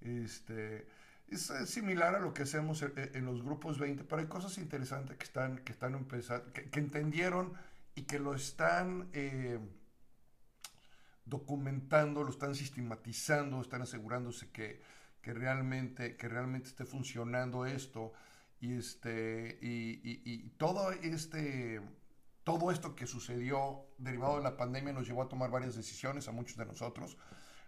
Este, 0.00 0.86
es 1.28 1.50
similar 1.66 2.14
a 2.14 2.20
lo 2.20 2.32
que 2.32 2.42
hacemos 2.42 2.82
en, 2.82 3.24
los 3.24 3.42
grupos 3.42 3.78
20, 3.78 4.04
pero 4.04 4.22
hay 4.22 4.28
cosas 4.28 4.58
interesantes 4.58 5.16
que 5.16 5.24
están, 5.24 5.58
que 5.58 5.72
están 5.72 5.94
empezando, 5.94 6.52
que, 6.52 6.68
entendieron 6.78 7.52
y 7.94 8.02
que 8.02 8.18
lo 8.18 8.34
están 8.34 9.08
eh, 9.12 9.58
documentando, 11.24 12.22
lo 12.22 12.30
están 12.30 12.54
sistematizando, 12.54 13.60
están 13.60 13.82
asegurándose 13.82 14.50
que, 14.50 14.80
que, 15.20 15.34
realmente, 15.34 16.16
que 16.16 16.28
realmente 16.28 16.68
esté 16.68 16.84
funcionando 16.84 17.66
esto. 17.66 18.12
Y, 18.60 18.74
este, 18.74 19.58
y, 19.60 20.48
todo, 20.56 20.92
este, 20.92 21.82
todo 22.44 22.70
esto 22.70 22.94
que 22.94 23.06
sucedió 23.06 23.86
derivado 23.98 24.36
de 24.36 24.44
la 24.44 24.56
pandemia 24.56 24.92
nos 24.92 25.06
llevó 25.06 25.22
a 25.22 25.28
tomar 25.28 25.50
varias 25.50 25.74
decisiones 25.74 26.28
a 26.28 26.32
muchos 26.32 26.56
de 26.56 26.66
nosotros 26.66 27.18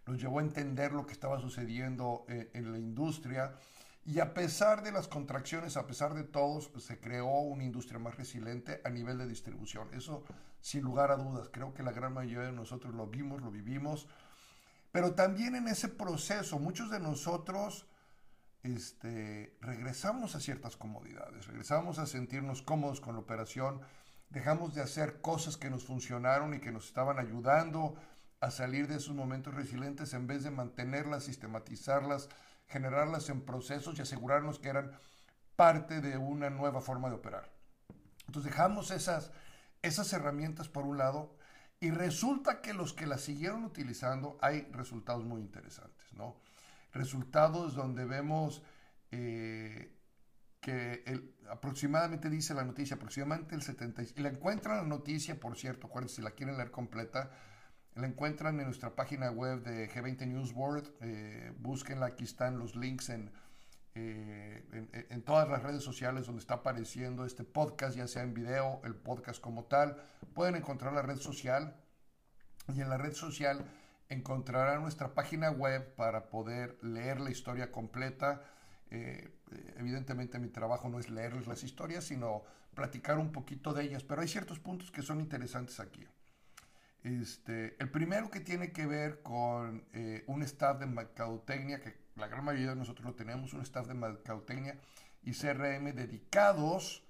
nos 0.08 0.20
llevó 0.20 0.38
a 0.38 0.42
entender 0.42 0.92
lo 0.92 1.06
que 1.06 1.12
estaba 1.12 1.38
sucediendo 1.38 2.24
eh, 2.28 2.50
en, 2.54 2.72
la 2.72 2.78
industria. 2.78 3.54
Y 4.06 4.20
a 4.20 4.32
pesar 4.32 4.82
de 4.82 4.90
las 4.90 5.06
contracciones, 5.06 5.76
a 5.76 5.86
pesar 5.86 6.14
de 6.14 6.24
todos, 6.24 6.70
se 6.78 6.98
creó 6.98 7.40
una 7.40 7.64
industria 7.64 7.98
más 7.98 8.16
resiliente 8.16 8.80
a 8.84 8.88
nivel 8.88 9.18
de 9.18 9.28
distribución. 9.28 9.92
Eso 9.92 10.24
sin 10.62 10.82
lugar 10.82 11.10
a 11.10 11.16
dudas. 11.16 11.50
Creo 11.52 11.74
que 11.74 11.82
la 11.82 11.92
gran 11.92 12.14
mayoría 12.14 12.46
de 12.46 12.52
nosotros 12.52 12.94
lo 12.94 13.06
vimos, 13.06 13.42
lo 13.42 13.50
vivimos. 13.50 14.08
Pero 14.92 15.14
también 15.14 15.54
en 15.54 15.68
ese 15.68 15.88
proceso, 15.88 16.58
muchos 16.58 16.90
de 16.90 17.00
nosotros 17.00 17.86
este, 18.62 19.58
regresamos 19.60 20.34
a 20.34 20.40
ciertas 20.40 20.78
comodidades, 20.78 21.46
regresamos 21.46 21.98
a 21.98 22.06
sentirnos 22.06 22.62
cómodos 22.62 23.02
con 23.02 23.14
la 23.14 23.20
operación, 23.20 23.82
dejamos 24.30 24.74
de 24.74 24.80
hacer 24.80 25.20
cosas 25.20 25.58
que 25.58 25.68
nos 25.68 25.84
funcionaron 25.84 26.54
y 26.54 26.60
que 26.60 26.72
nos 26.72 26.86
estaban 26.86 27.18
ayudando 27.18 27.94
a 28.40 28.50
salir 28.50 28.86
de 28.86 28.96
esos 28.96 29.14
momentos 29.14 29.54
resilientes 29.54 30.14
en 30.14 30.26
vez 30.26 30.44
de 30.44 30.50
mantenerlas, 30.50 31.24
sistematizarlas, 31.24 32.28
generarlas 32.68 33.28
en 33.30 33.40
procesos 33.44 33.98
y 33.98 34.02
asegurarnos 34.02 34.58
que 34.58 34.68
eran 34.68 34.92
parte 35.56 36.00
de 36.00 36.18
una 36.18 36.50
nueva 36.50 36.80
forma 36.80 37.08
de 37.08 37.16
operar. 37.16 37.50
Entonces 38.26 38.52
dejamos 38.52 38.90
esas, 38.90 39.32
esas 39.82 40.12
herramientas 40.12 40.68
por 40.68 40.84
un 40.84 40.98
lado 40.98 41.36
Y 41.80 41.90
resulta 41.90 42.60
que 42.60 42.74
los 42.74 42.92
que 42.92 43.06
la 43.06 43.18
siguieron 43.18 43.64
utilizando 43.64 44.36
hay 44.40 44.62
resultados 44.72 45.24
muy 45.24 45.40
interesantes, 45.40 46.12
¿no? 46.12 46.40
Resultados 46.92 47.74
donde 47.74 48.04
vemos 48.04 48.62
eh, 49.12 49.96
que 50.60 51.32
aproximadamente 51.48 52.28
dice 52.28 52.52
la 52.52 52.64
noticia, 52.64 52.96
aproximadamente 52.96 53.54
el 53.54 53.62
70, 53.62 54.02
y 54.02 54.20
la 54.20 54.28
encuentran 54.28 54.78
la 54.78 54.82
noticia, 54.82 55.38
por 55.38 55.56
cierto, 55.56 55.86
acuérdense, 55.86 56.16
si 56.16 56.22
la 56.22 56.32
quieren 56.32 56.56
leer 56.56 56.72
completa, 56.72 57.30
la 57.98 58.06
encuentran 58.06 58.58
en 58.60 58.66
nuestra 58.66 58.94
página 58.94 59.30
web 59.30 59.62
de 59.62 59.90
G20 59.90 60.26
News 60.28 60.52
World, 60.52 60.88
eh, 61.00 61.52
búsquenla, 61.58 62.06
aquí 62.06 62.24
están 62.24 62.58
los 62.58 62.76
links 62.76 63.08
en, 63.08 63.32
eh, 63.96 65.06
en, 65.10 65.22
todas 65.22 65.48
las 65.48 65.64
redes 65.64 65.82
sociales 65.82 66.26
donde 66.26 66.40
está 66.40 66.54
apareciendo 66.54 67.24
este 67.24 67.42
podcast, 67.42 67.96
ya 67.96 68.06
sea 68.06 68.22
en 68.22 68.34
video, 68.34 68.80
el 68.84 68.94
podcast 68.94 69.40
como 69.40 69.64
tal. 69.64 69.96
Pueden 70.32 70.54
encontrar 70.54 70.92
la 70.92 71.02
red 71.02 71.16
social 71.16 71.74
y 72.72 72.80
en 72.80 72.88
la 72.88 72.98
red 72.98 73.14
social 73.14 73.64
encontrarán 74.08 74.82
nuestra 74.82 75.14
página 75.14 75.50
web 75.50 75.96
para 75.96 76.30
poder 76.30 76.78
leer 76.82 77.20
la 77.20 77.30
historia 77.30 77.72
completa. 77.72 78.42
Eh, 78.90 79.28
evidentemente 79.76 80.38
mi 80.38 80.50
trabajo 80.50 80.88
no 80.88 81.00
es 81.00 81.10
leerles 81.10 81.48
las 81.48 81.64
historias, 81.64 82.04
sino 82.04 82.44
platicar 82.74 83.18
un 83.18 83.32
poquito 83.32 83.74
de 83.74 83.82
ellas, 83.82 84.04
pero 84.04 84.22
hay 84.22 84.28
ciertos 84.28 84.60
puntos 84.60 84.92
que 84.92 85.02
son 85.02 85.20
interesantes 85.20 85.80
aquí. 85.80 86.06
Este, 87.04 87.76
el 87.78 87.90
primero 87.90 88.30
que 88.30 88.40
tiene 88.40 88.72
que 88.72 88.86
ver 88.86 89.22
con 89.22 89.86
eh, 89.92 90.24
un 90.26 90.42
staff 90.42 90.78
de 90.78 90.86
mercadotecnia, 90.86 91.80
que 91.80 91.96
la 92.16 92.26
gran 92.26 92.44
mayoría 92.44 92.70
de 92.70 92.76
nosotros 92.76 93.06
lo 93.06 93.14
tenemos, 93.14 93.52
un 93.52 93.62
staff 93.62 93.86
de 93.86 93.94
mercadotecnia 93.94 94.78
y 95.22 95.32
CRM 95.32 95.94
dedicados, 95.94 97.04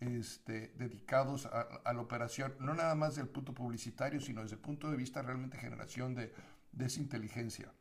este, 0.00 0.72
dedicados 0.76 1.46
a, 1.46 1.92
la 1.92 2.00
operación, 2.00 2.54
no 2.60 2.74
nada 2.74 2.94
más 2.94 3.16
del 3.16 3.28
punto 3.28 3.54
publicitario, 3.54 4.20
sino 4.20 4.42
desde 4.42 4.56
el 4.56 4.62
punto 4.62 4.90
de 4.90 4.96
vista 4.96 5.22
realmente 5.22 5.58
generación 5.58 6.14
de, 6.14 6.32
de 6.72 6.86
esa 6.86 7.00
inteligencia. 7.00 7.72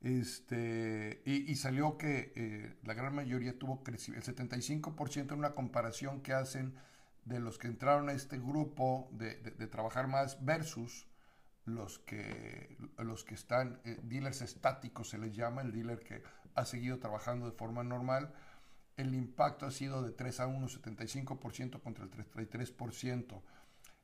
Este, 0.00 1.22
y, 1.24 1.56
salió 1.56 1.98
que 1.98 2.32
eh, 2.36 2.76
la 2.84 2.94
gran 2.94 3.14
mayoría 3.16 3.58
tuvo 3.58 3.82
crecimiento, 3.82 4.30
el 4.30 4.36
75% 4.36 5.32
en 5.32 5.38
una 5.38 5.52
comparación 5.52 6.20
que 6.20 6.32
hacen 6.32 6.74
de 7.28 7.40
los 7.40 7.58
que 7.58 7.68
entraron 7.68 8.08
a 8.08 8.12
este 8.12 8.38
grupo 8.38 9.08
de, 9.12 9.34
trabajar 9.68 10.08
más 10.08 10.44
versus 10.44 11.06
los 11.64 11.98
que, 11.98 12.76
los 12.98 13.24
que 13.24 13.34
están, 13.34 13.80
eh, 13.84 14.00
dealers 14.02 14.40
estáticos 14.40 15.10
se 15.10 15.18
les 15.18 15.36
llama, 15.36 15.60
el 15.60 15.72
dealer 15.72 16.00
que 16.00 16.22
ha 16.54 16.64
seguido 16.64 16.98
trabajando 16.98 17.46
de 17.46 17.52
forma 17.52 17.84
normal, 17.84 18.32
el 18.96 19.14
impacto 19.14 19.66
ha 19.66 19.70
sido 19.70 20.02
de 20.02 20.12
3 20.12 20.40
a 20.40 20.46
1, 20.46 20.66
75% 20.68 21.82
contra 21.82 22.04
el 22.04 22.10
33%. 22.10 23.42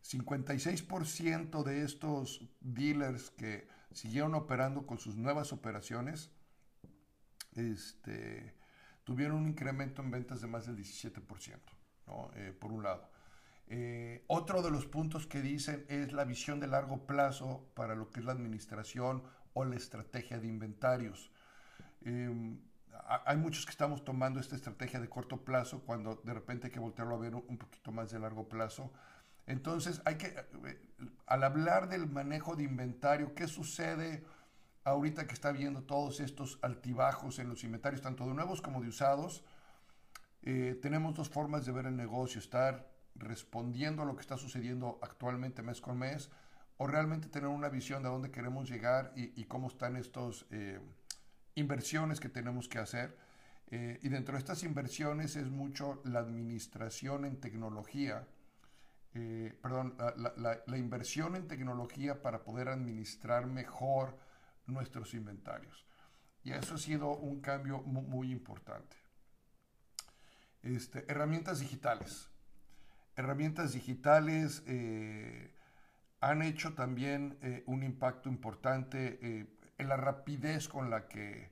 56% 0.02 1.62
de 1.62 1.82
estos 1.82 2.46
dealers 2.60 3.30
que 3.30 3.66
siguieron 3.90 4.34
operando 4.34 4.86
con 4.86 4.98
sus 4.98 5.16
nuevas 5.16 5.52
operaciones 5.52 6.30
este, 7.54 8.54
tuvieron 9.04 9.38
un 9.38 9.48
incremento 9.48 10.02
en 10.02 10.10
ventas 10.10 10.42
de 10.42 10.46
más 10.46 10.66
del 10.66 10.76
17%, 10.76 11.58
eh, 12.34 12.54
por 12.58 12.72
un 12.72 12.82
lado. 12.82 13.13
Eh, 13.68 14.24
otro 14.26 14.62
de 14.62 14.70
los 14.70 14.86
puntos 14.86 15.26
que 15.26 15.40
dicen 15.40 15.86
es 15.88 16.12
la 16.12 16.24
visión 16.24 16.60
de 16.60 16.66
largo 16.66 17.06
plazo 17.06 17.66
para 17.74 17.94
lo 17.94 18.10
que 18.10 18.20
es 18.20 18.26
la 18.26 18.32
administración 18.32 19.22
o 19.54 19.64
la 19.64 19.76
estrategia 19.76 20.38
de 20.38 20.48
inventarios. 20.48 21.30
Em, 22.02 22.60
hay 23.26 23.36
muchos 23.36 23.64
que 23.64 23.70
estamos 23.70 24.04
tomando 24.04 24.40
esta 24.40 24.56
estrategia 24.56 25.00
de 25.00 25.08
corto 25.08 25.44
plazo 25.44 25.82
cuando 25.84 26.16
de 26.24 26.34
repente 26.34 26.66
hay 26.66 26.72
que 26.72 26.80
voltearlo 26.80 27.14
a 27.14 27.18
ver 27.18 27.34
un 27.34 27.58
poquito 27.58 27.92
más 27.92 28.10
de 28.10 28.18
largo 28.18 28.48
plazo. 28.48 28.92
Entonces, 29.46 30.00
hay 30.04 30.16
que, 30.16 30.26
eh, 30.28 30.80
al 31.26 31.44
hablar 31.44 31.88
del 31.88 32.08
manejo 32.08 32.56
de 32.56 32.64
inventario, 32.64 33.34
¿qué 33.34 33.46
sucede 33.46 34.24
ahorita 34.84 35.26
que 35.26 35.34
está 35.34 35.52
viendo 35.52 35.82
todos 35.82 36.20
estos 36.20 36.58
altibajos 36.62 37.38
en 37.38 37.48
los 37.48 37.64
inventarios, 37.64 38.02
tanto 38.02 38.26
de 38.26 38.34
nuevos 38.34 38.62
como 38.62 38.80
de 38.80 38.88
usados? 38.88 39.44
Eh, 40.42 40.78
tenemos 40.80 41.14
dos 41.14 41.28
formas 41.28 41.66
de 41.66 41.72
ver 41.72 41.86
el 41.86 41.96
negocio, 41.96 42.38
estar 42.38 42.93
respondiendo 43.14 44.02
a 44.02 44.06
lo 44.06 44.14
que 44.14 44.22
está 44.22 44.36
sucediendo 44.36 44.98
actualmente 45.02 45.62
mes 45.62 45.80
con 45.80 45.98
mes, 45.98 46.30
o 46.76 46.86
realmente 46.86 47.28
tener 47.28 47.48
una 47.48 47.68
visión 47.68 48.02
de 48.02 48.08
dónde 48.08 48.30
queremos 48.30 48.68
llegar 48.68 49.12
y, 49.14 49.44
cómo 49.44 49.68
están 49.68 49.96
estas 49.96 50.44
eh, 50.50 50.80
inversiones 51.54 52.18
que 52.18 52.28
tenemos 52.28 52.68
que 52.68 52.78
hacer. 52.78 53.16
Eh, 53.68 53.98
y 54.02 54.08
dentro 54.08 54.34
de 54.34 54.40
estas 54.40 54.62
inversiones 54.64 55.36
es 55.36 55.48
mucho 55.48 56.02
la 56.04 56.18
administración 56.18 57.24
en 57.24 57.40
tecnología, 57.40 58.26
eh, 59.14 59.56
perdón, 59.62 59.96
la, 60.36 60.76
inversión 60.76 61.36
en 61.36 61.46
tecnología 61.46 62.20
para 62.20 62.42
poder 62.42 62.68
administrar 62.68 63.46
mejor 63.46 64.18
nuestros 64.66 65.14
inventarios. 65.14 65.86
Y 66.42 66.52
eso 66.52 66.74
ha 66.74 66.78
sido 66.78 67.16
un 67.16 67.40
cambio 67.40 67.80
muy, 67.82 68.32
importante. 68.32 68.96
Este, 70.62 71.04
herramientas 71.10 71.60
digitales 71.60 72.28
herramientas 73.16 73.72
digitales 73.72 74.62
eh, 74.66 75.50
han 76.20 76.42
hecho 76.42 76.74
también 76.74 77.38
eh, 77.42 77.62
un 77.66 77.82
impacto 77.82 78.28
importante 78.28 79.18
eh, 79.22 79.46
en 79.78 79.88
la 79.88 79.96
rapidez 79.96 80.68
con 80.68 80.90
la, 80.90 81.06
que, 81.06 81.50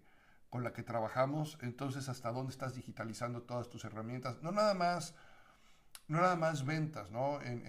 con 0.51 0.65
la 0.65 0.73
que 0.73 0.83
trabajamos. 0.83 1.59
Entonces, 1.63 2.09
¿hasta 2.09 2.33
dónde 2.33 2.53
estás 2.53 2.75
digitalizando 2.75 3.43
todas 3.43 3.69
tus 3.69 3.85
herramientas? 3.85 4.43
No 4.43 4.51
nada 4.51 4.75
más, 4.75 5.15
no 6.09 6.21
nada 6.21 6.37
más 6.37 6.65
ventas, 6.65 7.11
¿no? 7.11 7.41
En, 7.43 7.63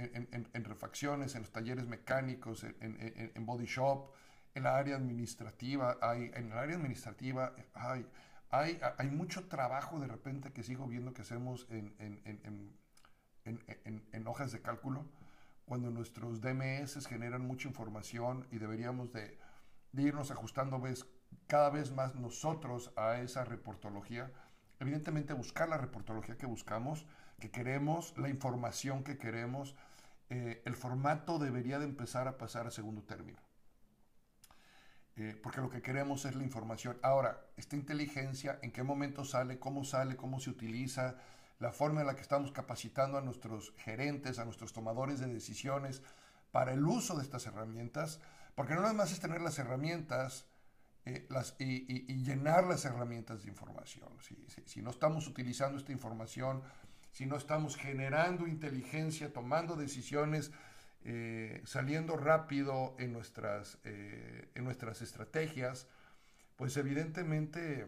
en, 0.53 0.63
refacciones, 0.63 1.35
en 1.35 1.41
los 1.41 1.51
talleres 1.51 1.87
mecánicos, 1.87 2.63
en, 2.63 3.45
body 3.45 3.65
shop, 3.65 4.11
en 4.53 4.63
la 4.63 4.77
área 4.77 4.95
administrativa. 4.95 5.97
Hay, 6.01 6.31
en 6.33 6.51
el 6.51 6.57
área 6.57 6.77
administrativa 6.77 7.53
hay, 7.73 8.07
hay, 8.49 8.79
hay 8.97 9.09
mucho 9.09 9.47
trabajo 9.47 9.99
de 9.99 10.07
repente 10.07 10.53
que 10.53 10.63
sigo 10.63 10.87
viendo 10.87 11.13
que 11.13 11.23
hacemos 11.23 11.67
en 11.69 12.73
en, 13.45 14.27
hojas 14.27 14.51
de 14.51 14.61
cálculo, 14.61 15.05
cuando 15.65 15.89
nuestros 15.91 16.41
DMS 16.41 17.05
generan 17.07 17.45
mucha 17.45 17.67
información 17.67 18.47
y 18.51 18.57
deberíamos 18.57 19.11
de, 19.13 19.39
irnos 19.93 20.31
ajustando 20.31 20.81
cada 21.47 21.69
vez 21.69 21.91
más 21.91 22.15
nosotros 22.15 22.91
a 22.95 23.19
esa 23.19 23.45
reportología. 23.45 24.31
Evidentemente 24.79 25.33
buscar 25.33 25.69
la 25.69 25.77
reportología 25.77 26.37
que 26.37 26.45
buscamos, 26.45 27.05
que 27.39 27.51
queremos, 27.51 28.17
la 28.17 28.29
información 28.29 29.03
que 29.03 29.17
queremos, 29.17 29.75
eh, 30.29 30.61
el 30.65 30.75
formato 30.75 31.39
debería 31.39 31.79
de 31.79 31.85
empezar 31.85 32.27
a 32.27 32.37
pasar 32.37 32.67
a 32.67 32.71
segundo 32.71 33.03
término. 33.03 33.39
Eh, 35.15 35.39
porque 35.43 35.61
lo 35.61 35.69
que 35.69 35.81
queremos 35.81 36.25
es 36.25 36.35
la 36.35 36.43
información. 36.43 36.97
Ahora, 37.03 37.45
esta 37.55 37.75
inteligencia, 37.75 38.57
¿en 38.63 38.71
qué 38.71 38.81
momento 38.81 39.25
sale? 39.25 39.59
¿Cómo 39.59 39.83
sale? 39.83 40.15
¿Cómo 40.15 40.39
se 40.39 40.49
utiliza? 40.49 41.17
La 41.63 41.71
forma 41.71 42.01
en 42.01 42.07
la 42.07 42.15
que 42.15 42.21
estamos 42.21 42.51
capacitando 42.51 43.17
a 43.17 43.21
nuestros 43.21 43.73
gerentes, 43.77 44.37
a 44.37 44.43
nuestros 44.43 44.73
tomadores 44.73 45.21
de 45.21 45.27
decisiones 45.27 46.01
para 46.51 46.73
el 46.73 46.85
uso 46.85 47.15
de 47.15 47.23
estas 47.23 47.47
herramientas, 47.47 48.19
porque 48.53 48.75
no 48.75 48.81
nada 48.81 48.91
más 48.91 49.13
es 49.13 49.21
tener 49.21 49.39
las 49.39 49.57
herramientas 49.59 50.45
eh, 51.05 51.25
y, 51.59 52.21
llenar 52.21 52.65
las 52.65 52.83
herramientas 52.83 53.43
de 53.43 53.49
información. 53.49 54.09
Si, 54.65 54.81
no 54.81 54.89
estamos 54.89 55.25
utilizando 55.25 55.77
esta 55.77 55.93
información, 55.93 56.63
si 57.13 57.25
no 57.25 57.37
estamos 57.37 57.77
generando 57.77 58.45
inteligencia, 58.45 59.31
tomando 59.31 59.77
decisiones, 59.77 60.51
eh, 61.05 61.61
saliendo 61.63 62.17
rápido 62.17 62.93
en 62.99 63.13
nuestras, 63.13 63.77
eh, 63.85 64.49
en 64.53 64.65
nuestras 64.65 65.01
estrategias, 65.01 65.87
pues 66.57 66.75
evidentemente 66.75 67.87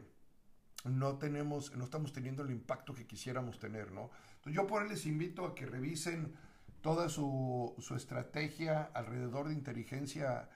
no 0.86 1.18
tenemos, 1.18 1.76
no 1.76 1.84
estamos 1.84 2.14
teniendo 2.14 2.44
el 2.44 2.52
impacto 2.52 2.94
que 2.94 3.08
quisiéramos 3.08 3.60
tener, 3.60 3.92
¿no? 3.92 4.12
Yo 4.46 4.68
por 4.68 4.84
ahí 4.84 4.90
les 4.90 5.06
invito 5.08 5.46
a 5.46 5.56
que 5.56 5.66
revisen 5.66 6.34
toda 6.82 7.10
su, 7.10 7.74
estrategia 7.96 8.84
alrededor 8.94 9.48
de 9.48 9.56
inteligencia 9.56 10.48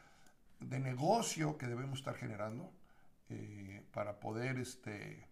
de 0.59 0.79
negocio 0.79 1.57
que 1.57 1.65
debemos 1.65 1.99
estar 1.99 2.13
generando 2.13 2.71
eh, 3.29 3.83
para 3.91 4.19
poder 4.19 4.59
este 4.59 5.27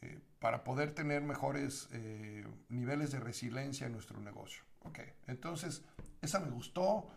eh, 0.00 0.18
para 0.40 0.64
poder 0.64 0.92
tener 0.92 1.22
mejores 1.22 1.88
eh, 1.92 2.44
niveles 2.68 3.12
de 3.12 3.20
resiliencia 3.20 3.86
en 3.86 3.92
nuestro 3.92 4.20
negocio. 4.20 4.64
Ok, 4.80 5.00
entonces 5.28 5.84
esa 6.20 6.40
me 6.40 6.50
gustó. 6.50 7.08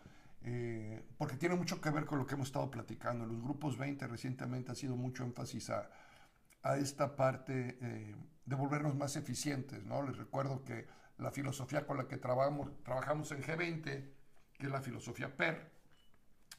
porque 1.17 1.37
tiene 1.37 1.55
mucho 1.55 1.79
que 1.81 1.89
ver 1.91 2.05
con 2.05 2.19
lo 2.19 2.25
que 2.25 2.35
hemos 2.35 2.47
estado 2.47 2.69
platicando. 2.69 3.23
En 3.23 3.31
los 3.31 3.41
grupos 3.41 3.77
20 3.77 4.07
recientemente 4.07 4.71
ha 4.71 4.75
sido 4.75 4.95
mucho 4.95 5.23
énfasis 5.23 5.69
a 5.71 5.89
a 6.63 6.77
esta 6.77 7.15
parte 7.15 7.77
eh, 7.81 8.15
de 8.45 8.55
volvernos 8.55 8.95
más 8.95 9.15
eficientes. 9.15 9.83
¿no? 9.83 10.01
Les 10.03 10.17
recuerdo 10.17 10.63
que 10.63 10.87
la 11.17 11.31
filosofía 11.31 11.85
con 11.85 11.97
la 11.97 12.07
que 12.07 12.17
trabajamos, 12.17 12.83
trabajamos 12.83 13.31
en 13.31 13.43
G20, 13.43 13.83
que 13.83 14.65
es 14.65 14.71
la 14.71 14.81
filosofía 14.81 15.35
PER, 15.35 15.71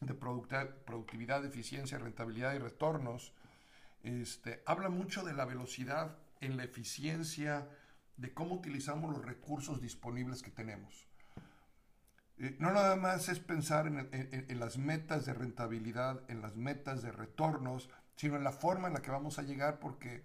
de 0.00 0.14
productividad, 0.14 1.44
eficiencia, 1.44 1.98
rentabilidad 1.98 2.54
y 2.54 2.58
retornos, 2.58 3.32
este, 4.02 4.62
habla 4.66 4.88
mucho 4.88 5.24
de 5.24 5.32
la 5.32 5.44
velocidad 5.44 6.16
en 6.40 6.56
la 6.56 6.64
eficiencia, 6.64 7.68
de 8.16 8.34
cómo 8.34 8.56
utilizamos 8.56 9.10
los 9.16 9.24
recursos 9.24 9.80
disponibles 9.80 10.42
que 10.42 10.50
tenemos. 10.50 11.08
eh, 12.38 12.56
no 12.58 12.72
nada 12.72 12.96
más 12.96 13.28
es 13.28 13.38
pensar 13.38 13.86
en, 13.86 14.58
las 14.58 14.76
metas 14.78 15.24
de 15.24 15.34
rentabilidad, 15.34 16.22
en 16.28 16.42
las 16.42 16.56
metas 16.56 17.02
de 17.02 17.12
retornos, 17.12 17.88
sino 18.16 18.36
en 18.36 18.44
la 18.44 18.52
forma 18.52 18.88
en 18.88 18.94
la 18.94 19.02
que 19.02 19.10
vamos 19.10 19.38
a 19.38 19.42
llegar 19.42 19.78
porque 19.78 20.24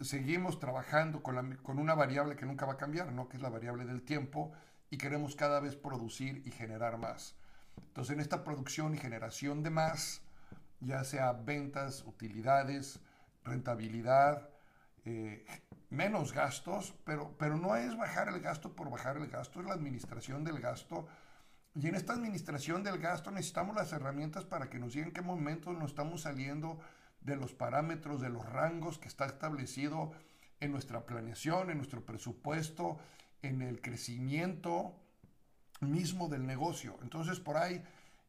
seguimos 0.00 0.58
trabajando 0.58 1.22
con, 1.22 1.56
con 1.56 1.78
una 1.78 1.94
variable 1.94 2.36
que 2.36 2.46
nunca 2.46 2.66
va 2.66 2.74
a 2.74 2.76
cambiar, 2.76 3.12
¿no? 3.12 3.28
que 3.28 3.36
es 3.36 3.42
la 3.42 3.48
variable 3.48 3.84
del 3.84 4.02
tiempo, 4.02 4.52
y 4.90 4.98
queremos 4.98 5.34
cada 5.36 5.60
vez 5.60 5.76
producir 5.76 6.42
y 6.44 6.50
generar 6.50 6.98
más. 6.98 7.34
Entonces, 7.76 8.14
en 8.14 8.20
esta 8.20 8.44
producción 8.44 8.94
y 8.94 8.98
generación 8.98 9.62
de 9.62 9.70
más, 9.70 10.22
ya 10.80 11.04
sea 11.04 11.32
ventas, 11.32 12.04
utilidades, 12.06 13.00
rentabilidad, 13.44 14.48
eh, 15.04 15.44
menos 15.90 16.32
gastos, 16.32 16.94
pero, 17.04 17.34
pero 17.38 17.56
no 17.56 17.76
es 17.76 17.96
bajar 17.96 18.28
el 18.28 18.40
gasto 18.40 18.74
por 18.74 18.90
bajar 18.90 19.16
el 19.16 19.28
gasto, 19.28 19.60
es 19.60 19.66
la 19.66 19.74
administración 19.74 20.44
del 20.44 20.60
gasto. 20.60 21.06
Y 21.78 21.88
en 21.88 21.94
esta 21.94 22.14
administración 22.14 22.82
del 22.82 22.98
gasto 22.98 23.30
necesitamos 23.30 23.76
las 23.76 23.92
herramientas 23.92 24.46
para 24.46 24.70
que 24.70 24.78
nos 24.78 24.94
digan 24.94 25.08
en 25.08 25.14
qué 25.14 25.20
momentos 25.20 25.76
nos 25.76 25.90
estamos 25.90 26.22
saliendo 26.22 26.80
de 27.20 27.36
los 27.36 27.52
parámetros, 27.52 28.22
de 28.22 28.30
los 28.30 28.46
rangos 28.46 28.98
que 28.98 29.08
está 29.08 29.26
establecido 29.26 30.12
en 30.60 30.72
nuestra 30.72 31.04
planeación, 31.04 31.70
en 31.70 31.76
nuestro 31.76 32.04
presupuesto, 32.06 32.98
en 33.42 33.60
el 33.60 33.82
crecimiento 33.82 34.94
mismo 35.80 36.28
del 36.28 36.46
negocio. 36.46 36.98
Entonces, 37.02 37.40
por 37.40 37.58
ahí, 37.58 37.84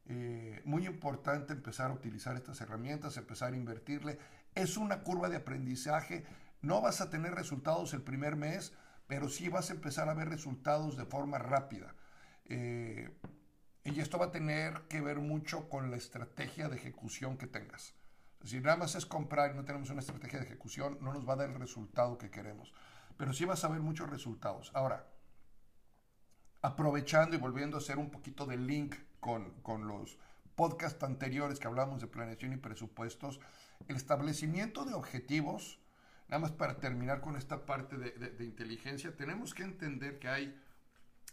eh, 0.07 0.61
muy 0.65 0.85
importante 0.85 1.53
empezar 1.53 1.91
a 1.91 1.93
utilizar 1.93 2.35
estas 2.35 2.59
herramientas, 2.59 3.15
empezar 3.15 3.53
a 3.53 3.57
invertirle. 3.57 4.19
Es 4.55 4.75
una 4.75 5.03
curva 5.03 5.29
de 5.29 5.37
aprendizaje. 5.37 6.25
No 6.61 6.81
vas 6.81 6.99
a 6.99 7.09
tener 7.09 7.33
resultados 7.33 7.93
el 7.93 8.01
primer 8.01 8.35
mes, 8.35 8.73
pero 9.07 9.29
sí 9.29 9.47
vas 9.47 9.69
a 9.69 9.73
empezar 9.73 10.09
a 10.09 10.13
ver 10.13 10.27
resultados 10.27 10.97
de 10.97 11.05
forma 11.05 11.37
rápida. 11.37 11.95
Eh, 12.49 13.09
y 13.87 14.01
esto 14.01 14.17
va 14.17 14.25
a 14.25 14.31
tener 14.31 14.81
que 14.89 15.01
ver 15.01 15.19
mucho 15.19 15.69
con 15.69 15.89
la 15.89 15.97
estrategia 15.97 16.67
de 16.67 16.75
ejecución 16.75 17.37
que 17.37 17.47
tengas. 17.47 17.93
Si 18.43 18.59
nada 18.59 18.77
más 18.77 18.95
es 18.95 19.05
comprar 19.05 19.51
y 19.51 19.55
no 19.55 19.65
tenemos 19.65 19.89
una 19.89 20.01
estrategia 20.01 20.39
de 20.39 20.45
ejecución, 20.45 20.97
no 21.01 21.13
nos 21.13 21.27
va 21.27 21.33
a 21.33 21.37
dar 21.37 21.49
el 21.49 21.59
resultado 21.59 22.17
que 22.17 22.29
queremos. 22.29 22.73
Pero 23.17 23.33
sí 23.33 23.45
vas 23.45 23.63
a 23.63 23.69
ver 23.69 23.79
muchos 23.79 24.09
resultados. 24.09 24.71
Ahora, 24.73 25.07
aprovechando 26.61 27.35
y 27.35 27.39
volviendo 27.39 27.77
a 27.77 27.79
hacer 27.79 27.97
un 27.97 28.11
poquito 28.11 28.45
de 28.45 28.57
link 28.57 28.95
con, 29.19 29.53
con 29.61 29.87
los 29.87 30.17
podcasts 30.55 31.03
anteriores 31.03 31.59
que 31.59 31.67
hablamos 31.67 32.01
de 32.01 32.07
planeación 32.07 32.53
y 32.53 32.57
presupuestos, 32.57 33.39
el 33.87 33.95
establecimiento 33.95 34.85
de 34.85 34.95
objetivos, 34.95 35.79
nada 36.27 36.39
más 36.39 36.51
para 36.51 36.77
terminar 36.77 37.21
con 37.21 37.37
esta 37.37 37.65
parte 37.65 37.97
de, 37.97 38.11
de, 38.11 38.43
inteligencia, 38.43 39.15
tenemos 39.15 39.53
que 39.53 39.63
entender 39.63 40.19
que 40.19 40.27
hay 40.27 40.59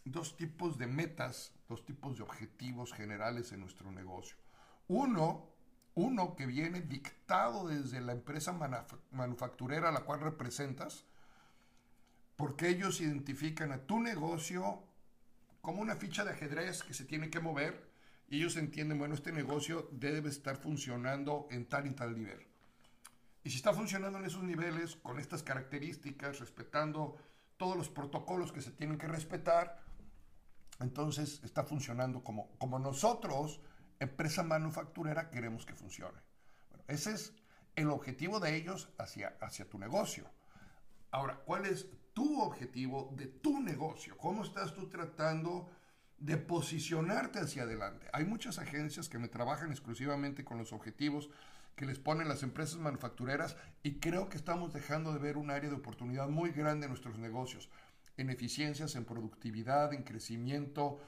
dos 0.04 0.36
tipos 0.36 0.78
de 0.78 0.86
metas, 0.86 1.52
dos 1.68 1.84
tipos 1.84 2.16
de 2.16 2.22
objetivos 2.22 2.92
generales 2.92 3.52
en 3.52 3.60
nuestro 3.60 3.90
negocio. 3.90 4.36
Uno, 4.88 5.48
uno 5.94 6.36
que 6.36 6.46
viene 6.46 6.82
dictado 6.82 7.68
desde 7.68 8.00
la 8.00 8.12
empresa 8.12 8.52
manufacturera 9.10 9.88
a 9.88 9.92
la 9.92 10.04
cual 10.04 10.20
representas, 10.20 11.06
porque 12.36 12.68
ellos 12.68 13.00
identifican 13.00 13.72
a 13.72 13.78
tu 13.78 14.00
negocio 14.00 14.84
como 15.60 15.80
una 15.80 15.96
ficha 15.96 16.24
de 16.24 16.32
ajedrez 16.32 16.82
que 16.82 16.92
se 16.92 17.04
tiene 17.04 17.30
que 17.30 17.40
mover 17.40 17.90
y 18.28 18.38
ellos 18.38 18.56
entienden, 18.56 18.98
bueno, 18.98 19.14
este 19.14 19.32
negocio 19.32 19.88
debe 19.92 20.28
estar 20.28 20.56
funcionando 20.56 21.46
en 21.50 21.66
tal 21.66 21.86
y 21.86 21.92
tal 21.92 22.16
nivel. 22.16 22.46
Y 23.44 23.50
si 23.50 23.56
está 23.56 23.72
funcionando 23.72 24.18
en 24.18 24.24
esos 24.24 24.42
niveles, 24.42 24.96
con 24.96 25.18
estas 25.18 25.42
características, 25.42 26.40
respetando 26.40 27.16
todos 27.56 27.76
los 27.76 27.88
protocolos 27.88 28.52
que 28.52 28.62
se 28.62 28.72
tienen 28.72 28.98
que 28.98 29.06
respetar, 29.06 29.83
entonces 30.84 31.40
está 31.42 31.64
funcionando 31.64 32.22
como, 32.22 32.56
como 32.58 32.78
nosotros, 32.78 33.60
empresa 33.98 34.42
manufacturera, 34.42 35.30
queremos 35.30 35.64
que 35.64 35.74
funcione. 35.74 36.20
Bueno, 36.70 36.84
ese 36.88 37.12
es 37.12 37.34
el 37.74 37.90
objetivo 37.90 38.38
de 38.38 38.54
ellos 38.54 38.90
hacia, 38.98 39.36
hacia 39.40 39.68
tu 39.68 39.78
negocio. 39.78 40.30
Ahora, 41.10 41.40
¿cuál 41.44 41.64
es 41.64 41.88
tu 42.12 42.40
objetivo 42.40 43.12
de 43.16 43.26
tu 43.26 43.60
negocio? 43.60 44.16
¿Cómo 44.18 44.44
estás 44.44 44.74
tú 44.74 44.88
tratando 44.88 45.70
de 46.18 46.36
posicionarte 46.36 47.40
hacia 47.40 47.62
adelante? 47.62 48.06
Hay 48.12 48.24
muchas 48.24 48.58
agencias 48.58 49.08
que 49.08 49.18
me 49.18 49.28
trabajan 49.28 49.70
exclusivamente 49.70 50.44
con 50.44 50.58
los 50.58 50.72
objetivos 50.72 51.30
que 51.76 51.86
les 51.86 51.98
ponen 51.98 52.28
las 52.28 52.42
empresas 52.42 52.78
manufactureras 52.78 53.56
y 53.82 53.98
creo 54.00 54.28
que 54.28 54.36
estamos 54.36 54.72
dejando 54.72 55.12
de 55.12 55.18
ver 55.18 55.36
un 55.36 55.50
área 55.50 55.70
de 55.70 55.76
oportunidad 55.76 56.28
muy 56.28 56.50
grande 56.50 56.86
en 56.86 56.90
nuestros 56.90 57.18
negocios, 57.18 57.68
en 58.16 58.30
eficiencias, 58.30 58.94
en 58.96 59.04
productividad, 59.04 59.92
en 59.92 60.02
crecimiento, 60.02 61.00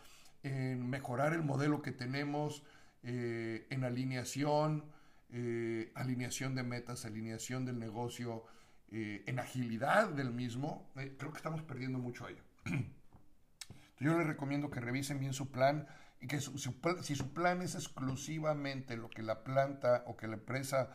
en 0.43 0.89
mejorar 0.89 1.33
el 1.33 1.43
modelo 1.43 1.83
que 1.83 1.93
tenemos, 1.93 2.63
eh, 3.03 3.67
en 3.71 3.85
alineación, 3.85 4.85
eh, 5.31 5.93
alineación 5.95 6.55
de 6.55 6.63
metas, 6.63 7.05
alineación 7.05 7.65
del 7.65 7.79
negocio, 7.79 8.45
eh, 8.91 9.23
en 9.27 9.39
agilidad 9.39 10.09
del 10.09 10.33
mismo, 10.33 10.91
creo 10.95 11.31
que 11.31 11.37
estamos 11.37 11.63
perdiendo 11.63 11.99
mucho 11.99 12.27
ahí. 12.27 12.37
Yo 14.01 14.19
les 14.19 14.27
recomiendo 14.27 14.71
que 14.71 14.81
revisen 14.81 15.21
bien 15.21 15.33
su 15.33 15.51
plan 15.51 15.87
y 16.21 16.27
que 16.27 16.41
si 16.41 16.59
su 16.59 17.33
plan 17.33 17.63
es 17.63 17.75
exclusivamente 17.75 18.97
lo 18.97 19.09
que 19.09 19.23
la 19.23 19.43
planta 19.45 20.05
o 20.07 20.17
que 20.17 20.27
la 20.27 20.35
empresa 20.35 20.91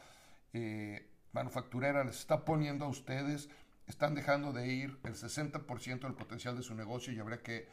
manufacturera 1.32 2.04
les 2.04 2.20
está 2.20 2.46
poniendo 2.46 2.86
a 2.86 2.90
ustedes, 2.90 3.50
están 3.92 4.16
dejando 4.16 4.54
de 4.54 4.68
ir 4.68 5.00
el 5.04 5.14
60% 5.14 6.00
del 6.02 6.14
potencial 6.14 6.58
de 6.58 6.64
su 6.64 6.74
negocio 6.74 7.14
y 7.14 7.20
habría 7.20 7.42
que 7.44 7.70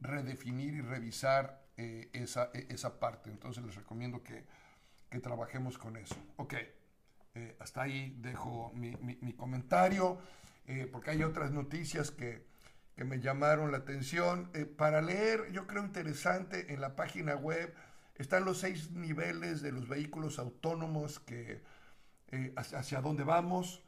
redefinir 0.00 0.74
y 0.74 0.80
revisar 0.80 1.66
esa, 1.76 2.50
esa 2.52 3.00
parte. 3.00 3.30
Entonces 3.30 3.64
les 3.64 3.74
recomiendo 3.74 4.22
que, 4.22 4.44
que 5.10 5.18
trabajemos 5.18 5.76
con 5.76 5.96
eso. 5.96 6.16
Ok. 6.36 6.54
Eh, 7.34 7.56
hasta 7.60 7.82
ahí 7.82 8.16
dejo 8.18 8.72
mi, 8.74 9.32
comentario, 9.34 10.18
eh, 10.66 10.88
porque 10.90 11.10
hay 11.10 11.22
otras 11.22 11.52
noticias 11.52 12.10
que, 12.10 12.48
me 12.96 13.18
llamaron 13.18 13.72
la 13.72 13.78
atención. 13.78 14.50
Eh, 14.52 14.66
para 14.66 15.00
leer, 15.00 15.50
yo 15.52 15.66
creo 15.66 15.82
interesante, 15.82 16.74
en 16.74 16.82
la 16.82 16.96
página 16.96 17.34
web 17.34 17.74
están 18.16 18.44
los 18.44 18.58
seis 18.58 18.90
niveles 18.90 19.62
de 19.62 19.72
los 19.72 19.88
vehículos 19.88 20.38
autónomos 20.38 21.18
que, 21.18 21.62
hacia, 22.56 23.00
dónde 23.00 23.24
vamos, 23.24 23.82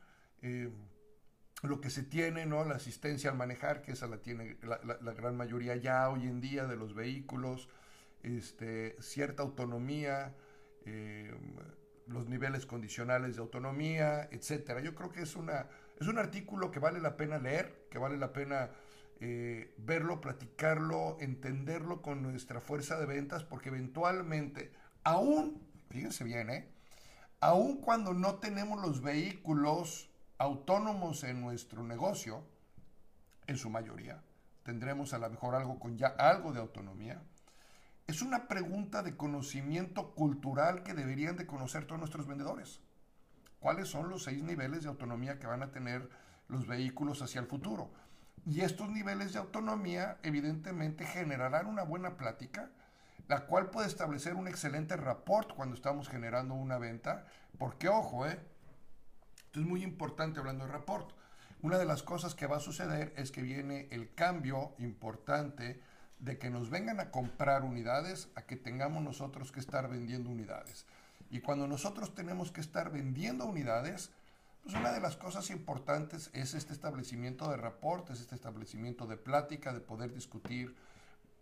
lo 1.63 1.81
que 1.81 1.91
se 1.91 2.03
tiene, 2.03 2.45
¿no? 2.47 2.65
la 2.65 2.77
asistencia 2.77 3.31
al 3.31 3.37
manejar, 3.37 3.83
que 3.83 3.93
esa 3.93 4.07
la 4.07 4.19
tiene 4.19 4.57
la, 4.63 5.13
gran 5.13 5.37
mayoría 5.37 5.77
ya 5.77 6.09
hoy 6.11 6.27
en 6.27 6.41
día 6.41 6.67
de 6.67 6.77
los 6.77 6.95
vehículos, 6.95 7.69
este, 8.23 8.97
cierta 9.01 9.43
autonomía, 9.43 10.35
los 12.09 12.29
niveles 12.29 12.67
condicionales 12.67 13.37
de 13.37 13.43
autonomía, 13.43 14.29
etcétera. 14.31 14.81
Yo 14.81 14.95
creo 14.95 15.11
que 15.11 15.23
es, 15.23 15.37
una, 15.37 15.67
es 16.01 16.09
un 16.09 16.19
artículo 16.19 16.71
que 16.71 16.79
vale 16.79 17.01
la 17.01 17.17
pena 17.17 17.39
leer, 17.39 17.87
que 17.91 17.99
vale 17.99 18.17
la 18.17 18.33
pena 18.33 18.71
eh, 19.21 19.75
verlo, 19.79 20.21
platicarlo, 20.21 21.17
entenderlo 21.21 22.03
con 22.03 22.23
nuestra 22.23 22.61
fuerza 22.61 22.99
de 22.99 23.07
ventas, 23.07 23.45
porque 23.45 23.69
eventualmente, 23.69 24.73
aún, 25.05 25.63
fíjense 25.91 26.25
bien, 26.25 26.51
¿eh? 26.51 26.69
aún 27.41 27.81
cuando 27.81 28.15
no 28.15 28.37
tenemos 28.37 28.81
los 28.81 29.03
vehículos 29.03 30.11
autónomos 30.43 31.23
en 31.23 31.41
nuestro 31.41 31.85
negocio, 31.85 32.43
en 33.47 33.57
su 33.57 33.71
mayoría, 33.71 34.21
tendremos 34.65 35.15
a 35.15 35.19
lo 35.19 35.31
mejor 35.31 35.55
algo 35.55 35.79
con 35.79 35.97
ya 35.97 36.09
algo 36.09 36.53
de 36.53 36.59
autonomía, 36.59 37.23
es 38.09 38.23
una 38.23 38.49
pregunta 38.49 39.05
de 39.05 39.17
conocimiento 39.17 40.17
cultural 40.17 40.83
que 40.83 40.95
deberían 40.95 41.37
de 41.37 41.47
conocer 41.47 41.85
todos 41.85 42.01
nuestros 42.01 42.27
vendedores. 42.27 42.81
¿Cuáles 43.61 43.87
son 43.87 44.11
los 44.11 44.25
seis 44.25 44.43
niveles 44.43 44.83
de 44.83 44.89
autonomía 44.89 45.39
que 45.39 45.47
van 45.47 45.63
a 45.63 45.71
tener 45.71 46.11
los 46.49 46.67
vehículos 46.67 47.23
hacia 47.23 47.41
el 47.41 47.47
futuro? 47.47 47.93
Y 48.45 48.63
estos 48.63 48.89
niveles 48.89 49.33
de 49.33 49.39
autonomía 49.39 50.19
evidentemente 50.25 51.07
generarán 51.07 51.67
una 51.67 51.85
buena 51.85 52.17
plática, 52.17 52.69
la 53.29 53.47
cual 53.47 53.71
puede 53.71 53.87
establecer 53.87 54.35
un 54.35 54.49
excelente 54.49 54.97
rapport 54.97 55.55
cuando 55.55 55.77
estamos 55.77 56.09
generando 56.09 56.55
una 56.55 56.79
venta, 56.79 57.27
porque 57.59 57.89
ojo, 57.89 58.27
¿eh? 58.27 58.41
Esto 59.53 59.61
es 59.61 59.67
muy 59.67 59.83
importante 59.85 60.41
hablando 60.41 60.65
de 60.65 60.73
rapport. 60.73 61.11
Una 61.61 61.77
de 61.77 61.85
las 61.85 62.03
cosas 62.03 62.35
que 62.35 62.47
va 62.47 62.57
a 62.57 62.61
suceder 62.61 63.13
es 63.19 63.31
que 63.31 63.43
viene 63.43 63.87
el 63.91 64.15
cambio 64.15 64.73
importante 64.79 65.79
de 66.21 66.39
que 66.39 66.49
nos 66.49 66.71
vengan 66.71 67.01
a 67.01 67.11
comprar 67.11 67.63
unidades 67.63 68.31
a 68.35 68.47
que 68.47 68.57
tengamos 68.57 69.03
nosotros 69.03 69.53
que 69.53 69.61
estar 69.61 69.91
vendiendo 69.91 70.31
unidades. 70.31 70.87
Y 71.29 71.41
cuando 71.41 71.67
nosotros 71.67 72.15
tenemos 72.15 72.51
que 72.51 72.63
estar 72.63 72.91
vendiendo 72.91 73.45
unidades, 73.45 74.11
pues 74.63 74.75
una 74.75 74.91
de 74.91 75.01
las 75.01 75.19
cosas 75.19 75.51
importantes 75.51 76.31
es 76.33 76.55
este 76.55 76.73
establecimiento 76.73 77.51
de 77.51 77.59
reportes, 77.59 78.21
este 78.21 78.35
establecimiento 78.35 79.07
de 79.07 79.19
plática, 79.19 79.75
de 79.75 79.81
poder 79.81 80.15
discutir 80.15 80.75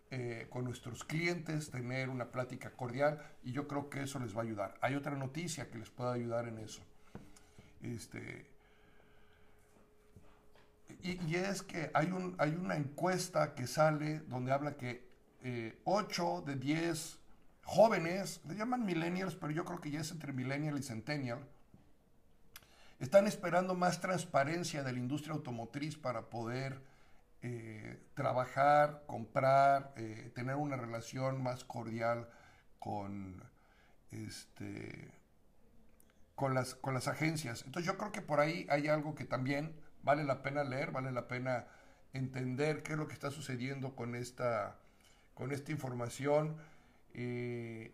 eh, 0.09 0.47
con 0.49 0.65
nuestros 0.65 1.05
clientes, 1.05 1.71
tener 1.71 2.09
una 2.09 2.29
plática 2.29 2.71
cordial 2.71 3.21
y 3.41 3.53
yo 3.53 3.69
creo 3.69 3.89
que 3.89 4.03
eso 4.03 4.19
les 4.19 4.35
va 4.35 4.41
a 4.41 4.43
ayudar. 4.43 4.73
Hay 4.81 4.95
otra 4.95 5.15
noticia 5.15 5.69
que 5.69 5.77
les 5.77 5.89
pueda 5.89 6.11
ayudar 6.11 6.49
en 6.49 6.57
eso. 6.57 6.83
Este, 7.83 8.45
y, 11.03 11.35
es 11.35 11.63
que 11.63 11.89
hay, 11.93 12.11
un, 12.11 12.35
hay 12.37 12.51
una 12.55 12.75
encuesta 12.75 13.55
que 13.55 13.65
sale 13.67 14.19
donde 14.27 14.51
habla 14.51 14.77
que 14.77 15.09
8 15.85 16.43
de 16.45 16.55
10 16.55 17.19
jóvenes, 17.63 18.41
le 18.47 18.55
llaman 18.55 18.85
millennials, 18.85 19.35
pero 19.35 19.51
yo 19.51 19.65
creo 19.65 19.79
que 19.79 19.91
ya 19.91 20.01
es 20.01 20.11
entre 20.11 20.33
millennial 20.33 20.77
y 20.77 20.83
centennial, 20.83 21.39
están 22.99 23.27
esperando 23.27 23.73
más 23.73 23.99
transparencia 23.99 24.83
de 24.83 24.93
la 24.93 24.99
industria 24.99 25.33
automotriz 25.33 25.97
para 25.97 26.29
poder 26.29 26.81
eh, 27.41 27.99
trabajar, 28.13 29.03
comprar, 29.07 29.93
eh, 29.95 30.31
tener 30.35 30.55
una 30.55 30.75
relación 30.75 31.41
más 31.41 31.63
cordial 31.63 32.29
con, 32.77 33.41
este, 34.11 35.09
con, 36.41 36.55
las, 36.55 36.73
con 36.73 36.95
las 36.95 37.07
agencias. 37.07 37.61
Entonces 37.67 37.85
yo 37.85 37.99
creo 37.99 38.11
que 38.11 38.23
por 38.23 38.39
ahí 38.39 38.65
hay 38.71 38.87
algo 38.87 39.13
que 39.13 39.25
también 39.25 39.75
vale 40.01 40.23
la 40.23 40.41
pena 40.41 40.63
leer, 40.63 40.89
vale 40.89 41.11
la 41.11 41.27
pena 41.27 41.67
entender 42.13 42.81
qué 42.81 42.93
es 42.93 42.97
lo 42.97 43.07
que 43.07 43.13
está 43.13 43.29
sucediendo 43.29 43.95
con 43.95 44.15
esta, 44.15 44.79
con 45.35 45.51
esta 45.51 45.71
información. 45.71 46.57
Eh, 47.13 47.93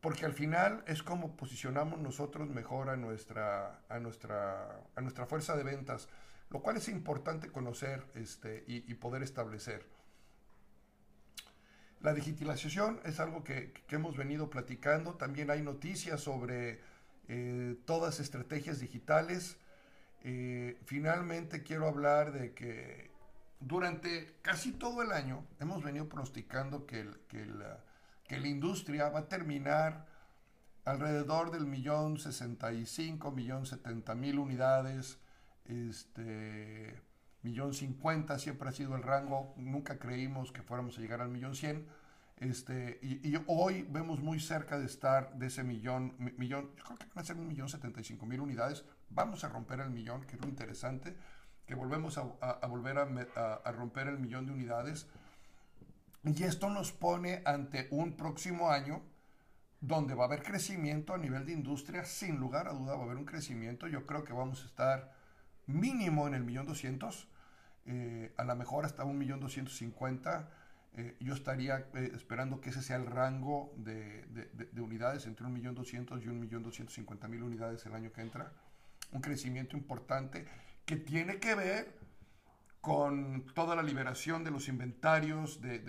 porque 0.00 0.26
al 0.26 0.32
final 0.32 0.82
es 0.88 1.04
como 1.04 1.36
posicionamos 1.36 2.00
nosotros 2.00 2.48
mejor 2.48 2.90
a 2.90 2.96
nuestra, 2.96 3.82
a 3.88 4.00
nuestra, 4.00 4.80
a 4.96 5.00
nuestra 5.00 5.26
fuerza 5.26 5.56
de 5.56 5.62
ventas, 5.62 6.08
lo 6.50 6.62
cual 6.62 6.78
es 6.78 6.88
importante 6.88 7.52
conocer 7.52 8.04
este, 8.16 8.64
y, 8.66 8.94
poder 8.94 9.22
establecer. 9.22 9.86
La 12.00 12.14
digitalización 12.14 13.00
es 13.04 13.20
algo 13.20 13.44
que, 13.44 13.72
hemos 13.90 14.16
venido 14.16 14.50
platicando, 14.50 15.14
también 15.14 15.52
hay 15.52 15.62
noticias 15.62 16.20
sobre 16.20 16.80
eh, 17.28 17.76
todas 17.84 18.20
estrategias 18.20 18.80
digitales. 18.80 19.56
Eh, 20.22 20.78
finalmente 20.84 21.62
quiero 21.62 21.86
hablar 21.86 22.32
de 22.32 22.52
que 22.52 23.10
durante 23.60 24.34
casi 24.42 24.72
todo 24.72 25.02
el 25.02 25.12
año 25.12 25.44
hemos 25.60 25.82
venido 25.82 26.08
pronosticando 26.08 26.86
que, 26.86 27.08
que 27.28 27.46
la 27.46 27.84
que 28.28 28.40
la 28.40 28.48
industria 28.48 29.08
va 29.08 29.20
a 29.20 29.28
terminar 29.28 30.04
alrededor 30.84 31.52
del 31.52 31.64
millón 31.64 32.18
sesenta 32.18 32.72
y 32.72 32.84
cinco, 32.84 33.30
millón 33.30 33.66
setenta 33.66 34.16
mil 34.16 34.40
unidades, 34.40 35.18
este, 35.66 37.00
millón 37.42 37.72
cincuenta 37.72 38.38
siempre 38.40 38.68
ha 38.68 38.72
sido 38.72 38.96
el 38.96 39.04
rango, 39.04 39.54
nunca 39.56 40.00
creímos 40.00 40.50
que 40.50 40.62
fuéramos 40.62 40.98
a 40.98 41.00
llegar 41.00 41.20
al 41.20 41.28
millón 41.28 41.54
cien, 41.54 41.86
este, 42.36 42.98
y, 43.02 43.34
hoy 43.46 43.86
vemos 43.90 44.20
muy 44.20 44.40
cerca 44.40 44.78
de 44.78 44.86
estar 44.86 45.34
de 45.36 45.46
ese 45.46 45.64
millón, 45.64 46.14
millón, 46.36 46.70
yo 46.76 46.84
creo 46.84 46.98
que 46.98 47.06
van 47.14 47.22
a 47.22 47.24
ser 47.24 47.36
un 47.36 47.48
millón 47.48 47.68
setenta 47.68 48.00
y 48.00 48.04
cinco 48.04 48.26
mil 48.26 48.40
unidades, 48.40 48.84
vamos 49.10 49.44
a 49.44 49.48
romper 49.48 49.80
el 49.80 49.90
millón, 49.90 50.22
que 50.22 50.36
es 50.36 50.42
lo 50.42 50.48
interesante, 50.48 51.16
que 51.66 51.74
volvemos 51.74 52.18
a, 52.18 52.66
volver 52.66 52.98
a 52.98 53.72
romper 53.72 54.08
el 54.08 54.18
millón 54.18 54.46
de 54.46 54.52
unidades, 54.52 55.08
y 56.24 56.42
esto 56.42 56.70
nos 56.70 56.92
pone 56.92 57.42
ante 57.44 57.86
un 57.90 58.16
próximo 58.16 58.70
año 58.70 59.02
donde 59.80 60.14
va 60.14 60.24
a 60.24 60.26
haber 60.26 60.42
crecimiento 60.42 61.14
a 61.14 61.18
nivel 61.18 61.46
de 61.46 61.52
industria, 61.52 62.04
sin 62.04 62.36
lugar 62.36 62.66
a 62.66 62.72
duda 62.72 62.94
va 62.96 63.02
a 63.02 63.04
haber 63.04 63.16
un 63.16 63.24
crecimiento. 63.24 63.86
Yo 63.86 64.06
creo 64.06 64.24
que 64.24 64.32
vamos 64.32 64.62
a 64.62 64.66
estar 64.66 65.12
mínimo 65.66 66.26
en 66.26 66.34
el 66.34 66.42
millón 66.42 66.66
doscientos, 66.66 67.28
eh, 67.84 68.34
a 68.36 68.44
lo 68.44 68.56
mejor 68.56 68.84
hasta 68.84 69.04
un 69.04 69.18
millón 69.18 69.38
doscientos 69.38 69.76
cincuenta. 69.76 70.50
Eh, 70.96 71.16
yo 71.20 71.34
estaría 71.34 71.86
eh, 71.94 72.10
esperando 72.14 72.60
que 72.60 72.70
ese 72.70 72.82
sea 72.82 72.96
el 72.96 73.06
rango 73.06 73.72
de, 73.76 74.24
de 74.26 74.80
unidades 74.80 75.26
entre 75.26 75.46
un 75.46 75.52
millón 75.52 75.74
doscientos 75.74 76.24
y 76.24 76.28
un 76.28 76.40
millón 76.40 76.62
doscientos 76.62 76.94
cincuenta 76.94 77.28
mil 77.28 77.42
unidades 77.42 77.84
el 77.86 77.94
año 77.94 78.12
que 78.12 78.22
entra. 78.22 78.52
Un 79.12 79.20
crecimiento 79.20 79.76
importante 79.76 80.46
que 80.84 80.96
tiene 80.96 81.38
que 81.38 81.54
ver 81.54 82.06
con 82.86 83.44
toda 83.52 83.74
la 83.74 83.82
liberación 83.82 84.44
de 84.44 84.52
los 84.52 84.68
inventarios, 84.68 85.60
de, 85.60 85.80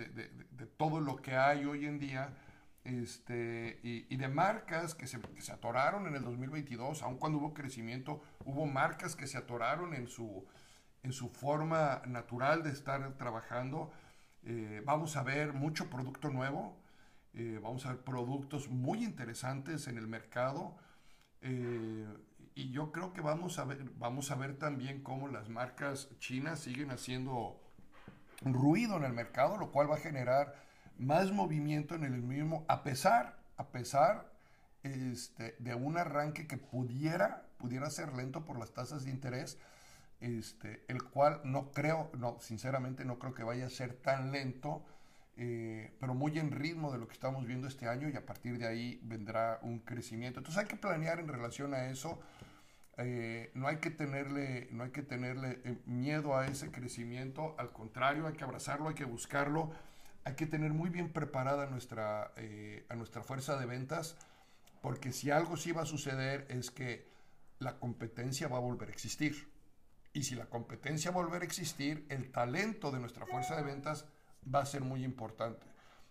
todo 0.76 0.98
lo 1.00 1.14
que 1.14 1.36
hay 1.36 1.64
hoy 1.64 1.86
en 1.86 2.00
día, 2.00 2.34
este, 2.82 3.78
y, 3.84 4.16
de 4.16 4.26
marcas 4.26 4.96
que 4.96 5.06
se, 5.06 5.20
atoraron 5.52 6.08
en 6.08 6.16
el 6.16 6.24
2022, 6.24 7.04
aun 7.04 7.18
cuando 7.18 7.38
hubo 7.38 7.54
crecimiento, 7.54 8.20
hubo 8.44 8.66
marcas 8.66 9.14
que 9.14 9.28
se 9.28 9.38
atoraron 9.38 9.94
en 9.94 10.08
su, 10.08 10.44
en 11.04 11.12
su 11.12 11.28
forma 11.28 12.02
natural 12.04 12.64
de 12.64 12.70
estar 12.70 13.12
trabajando. 13.16 13.92
Eh, 14.44 14.82
vamos 14.84 15.16
a 15.16 15.22
ver 15.22 15.52
mucho 15.52 15.90
producto 15.90 16.30
nuevo, 16.30 16.76
eh, 17.34 17.60
vamos 17.62 17.84
a 17.86 17.90
ver 17.90 17.98
productos 17.98 18.68
muy 18.68 19.04
interesantes 19.04 19.88
en 19.88 19.98
el 19.98 20.06
mercado. 20.06 20.76
Eh, 21.42 22.06
y 22.54 22.70
yo 22.70 22.90
creo 22.90 23.12
que 23.12 23.20
vamos 23.20 23.58
a 23.58 23.64
ver, 23.64 23.84
vamos 23.98 24.30
a 24.30 24.34
ver 24.34 24.58
también 24.58 25.02
cómo 25.02 25.28
las 25.28 25.48
marcas 25.48 26.08
chinas 26.18 26.58
siguen 26.58 26.90
haciendo 26.90 27.60
ruido 28.42 28.96
en 28.96 29.04
el 29.04 29.12
mercado, 29.12 29.56
lo 29.56 29.70
cual 29.70 29.90
va 29.90 29.96
a 29.96 30.00
generar 30.00 30.54
más 30.98 31.32
movimiento 31.32 31.94
en 31.94 32.04
el 32.04 32.22
mismo, 32.22 32.64
a 32.68 32.82
pesar, 32.82 33.38
a 33.56 33.68
pesar 33.68 34.32
este, 34.82 35.56
de 35.58 35.74
un 35.74 35.96
arranque 35.96 36.46
que 36.46 36.56
pudiera, 36.56 37.46
pudiera 37.58 37.90
ser 37.90 38.14
lento 38.14 38.44
por 38.44 38.58
las 38.58 38.72
tasas 38.72 39.04
de 39.04 39.10
interés, 39.10 39.58
este, 40.20 40.84
el 40.88 41.02
cual 41.02 41.40
no 41.44 41.70
creo, 41.70 42.10
no, 42.16 42.38
sinceramente 42.40 43.04
no 43.04 43.18
creo 43.18 43.34
que 43.34 43.44
vaya 43.44 43.66
a 43.66 43.70
ser 43.70 43.94
tan 43.94 44.32
lento, 44.32 44.84
eh, 45.36 45.92
pero 46.00 46.14
muy 46.14 46.38
en 46.38 46.50
ritmo 46.50 46.92
de 46.92 46.98
lo 46.98 47.06
que 47.06 47.14
estamos 47.14 47.46
viendo 47.46 47.68
este 47.68 47.88
año 47.88 48.08
y 48.08 48.16
a 48.16 48.26
partir 48.26 48.58
de 48.58 48.66
ahí 48.66 49.00
vendrá 49.04 49.60
un 49.62 49.78
crecimiento. 49.80 50.40
Entonces 50.40 50.62
hay 50.62 50.68
que 50.68 50.76
planear 50.76 51.20
en 51.20 51.28
relación 51.28 51.74
a 51.74 51.90
eso 51.90 52.18
eh, 53.00 53.52
no 53.54 53.68
hay 53.68 53.76
que 53.76 53.90
tenerle, 53.90 54.66
no 54.72 54.82
hay 54.82 54.90
que 54.90 55.02
tenerle 55.02 55.60
eh, 55.64 55.78
miedo 55.86 56.36
a 56.36 56.48
ese 56.48 56.72
crecimiento, 56.72 57.54
al 57.56 57.72
contrario, 57.72 58.26
hay 58.26 58.34
que 58.34 58.42
abrazarlo, 58.42 58.88
hay 58.88 58.96
que 58.96 59.04
buscarlo, 59.04 59.70
hay 60.24 60.34
que 60.34 60.46
tener 60.46 60.72
muy 60.72 60.90
bien 60.90 61.12
preparada 61.12 61.66
nuestra, 61.66 62.32
eh, 62.36 62.84
a 62.88 62.96
nuestra 62.96 63.22
fuerza 63.22 63.56
de 63.56 63.66
ventas, 63.66 64.16
porque 64.82 65.12
si 65.12 65.30
algo 65.30 65.56
sí 65.56 65.70
va 65.70 65.82
a 65.82 65.86
suceder 65.86 66.46
es 66.50 66.72
que 66.72 67.06
la 67.60 67.78
competencia 67.78 68.48
va 68.48 68.56
a 68.56 68.60
volver 68.60 68.88
a 68.88 68.92
existir. 68.92 69.48
Y 70.12 70.22
si 70.22 70.34
la 70.34 70.46
competencia 70.46 71.10
volver 71.10 71.42
a 71.42 71.44
existir, 71.44 72.06
el 72.08 72.30
talento 72.32 72.90
de 72.90 72.98
nuestra 72.98 73.26
fuerza 73.26 73.56
de 73.56 73.62
ventas 73.62 74.06
va 74.52 74.60
a 74.60 74.66
ser 74.66 74.82
muy 74.82 75.04
importante. 75.04 75.66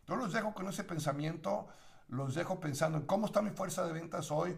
Yo 0.07 0.15
los 0.15 0.33
dejo 0.33 0.53
con 0.53 0.67
ese 0.67 0.83
pensamiento, 0.83 1.67
los 2.07 2.36
dejo 2.36 2.60
pensando 2.60 2.97
en 2.97 3.05
cómo 3.05 3.25
está 3.25 3.41
mi 3.41 3.49
fuerza 3.49 3.86
de 3.86 3.93
ventas 3.93 4.31
hoy, 4.31 4.57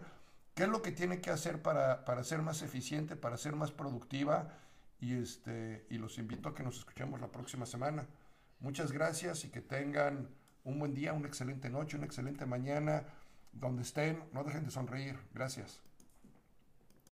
qué 0.54 0.64
es 0.64 0.68
lo 0.68 0.82
que 0.82 0.92
tiene 0.92 1.20
que 1.20 1.30
hacer 1.30 1.62
para, 1.62 2.24
ser 2.24 2.42
más 2.42 2.62
eficiente, 2.62 3.16
para 3.16 3.36
ser 3.36 3.56
más 3.56 3.72
productiva. 3.72 4.48
Y, 5.00 5.14
este, 5.14 5.86
y 5.88 5.96
los 5.96 6.18
invito 6.18 6.50
a 6.50 6.54
que 6.54 6.62
nos 6.62 6.78
escuchemos 6.78 7.20
la 7.20 7.28
próxima 7.28 7.64
semana. 7.66 8.06
Muchas 8.60 8.92
gracias 8.92 9.44
y 9.44 9.48
que 9.48 9.62
tengan 9.62 10.28
un 10.64 10.78
buen 10.78 10.94
día, 10.94 11.14
una 11.14 11.26
excelente 11.26 11.70
noche, 11.70 11.96
una 11.96 12.06
excelente 12.06 12.44
mañana. 12.46 13.04
Donde 13.52 13.82
estén, 13.82 14.22
no 14.32 14.44
dejen 14.44 14.64
de 14.64 14.70
sonreír. 14.70 15.18
Gracias. 15.34 15.89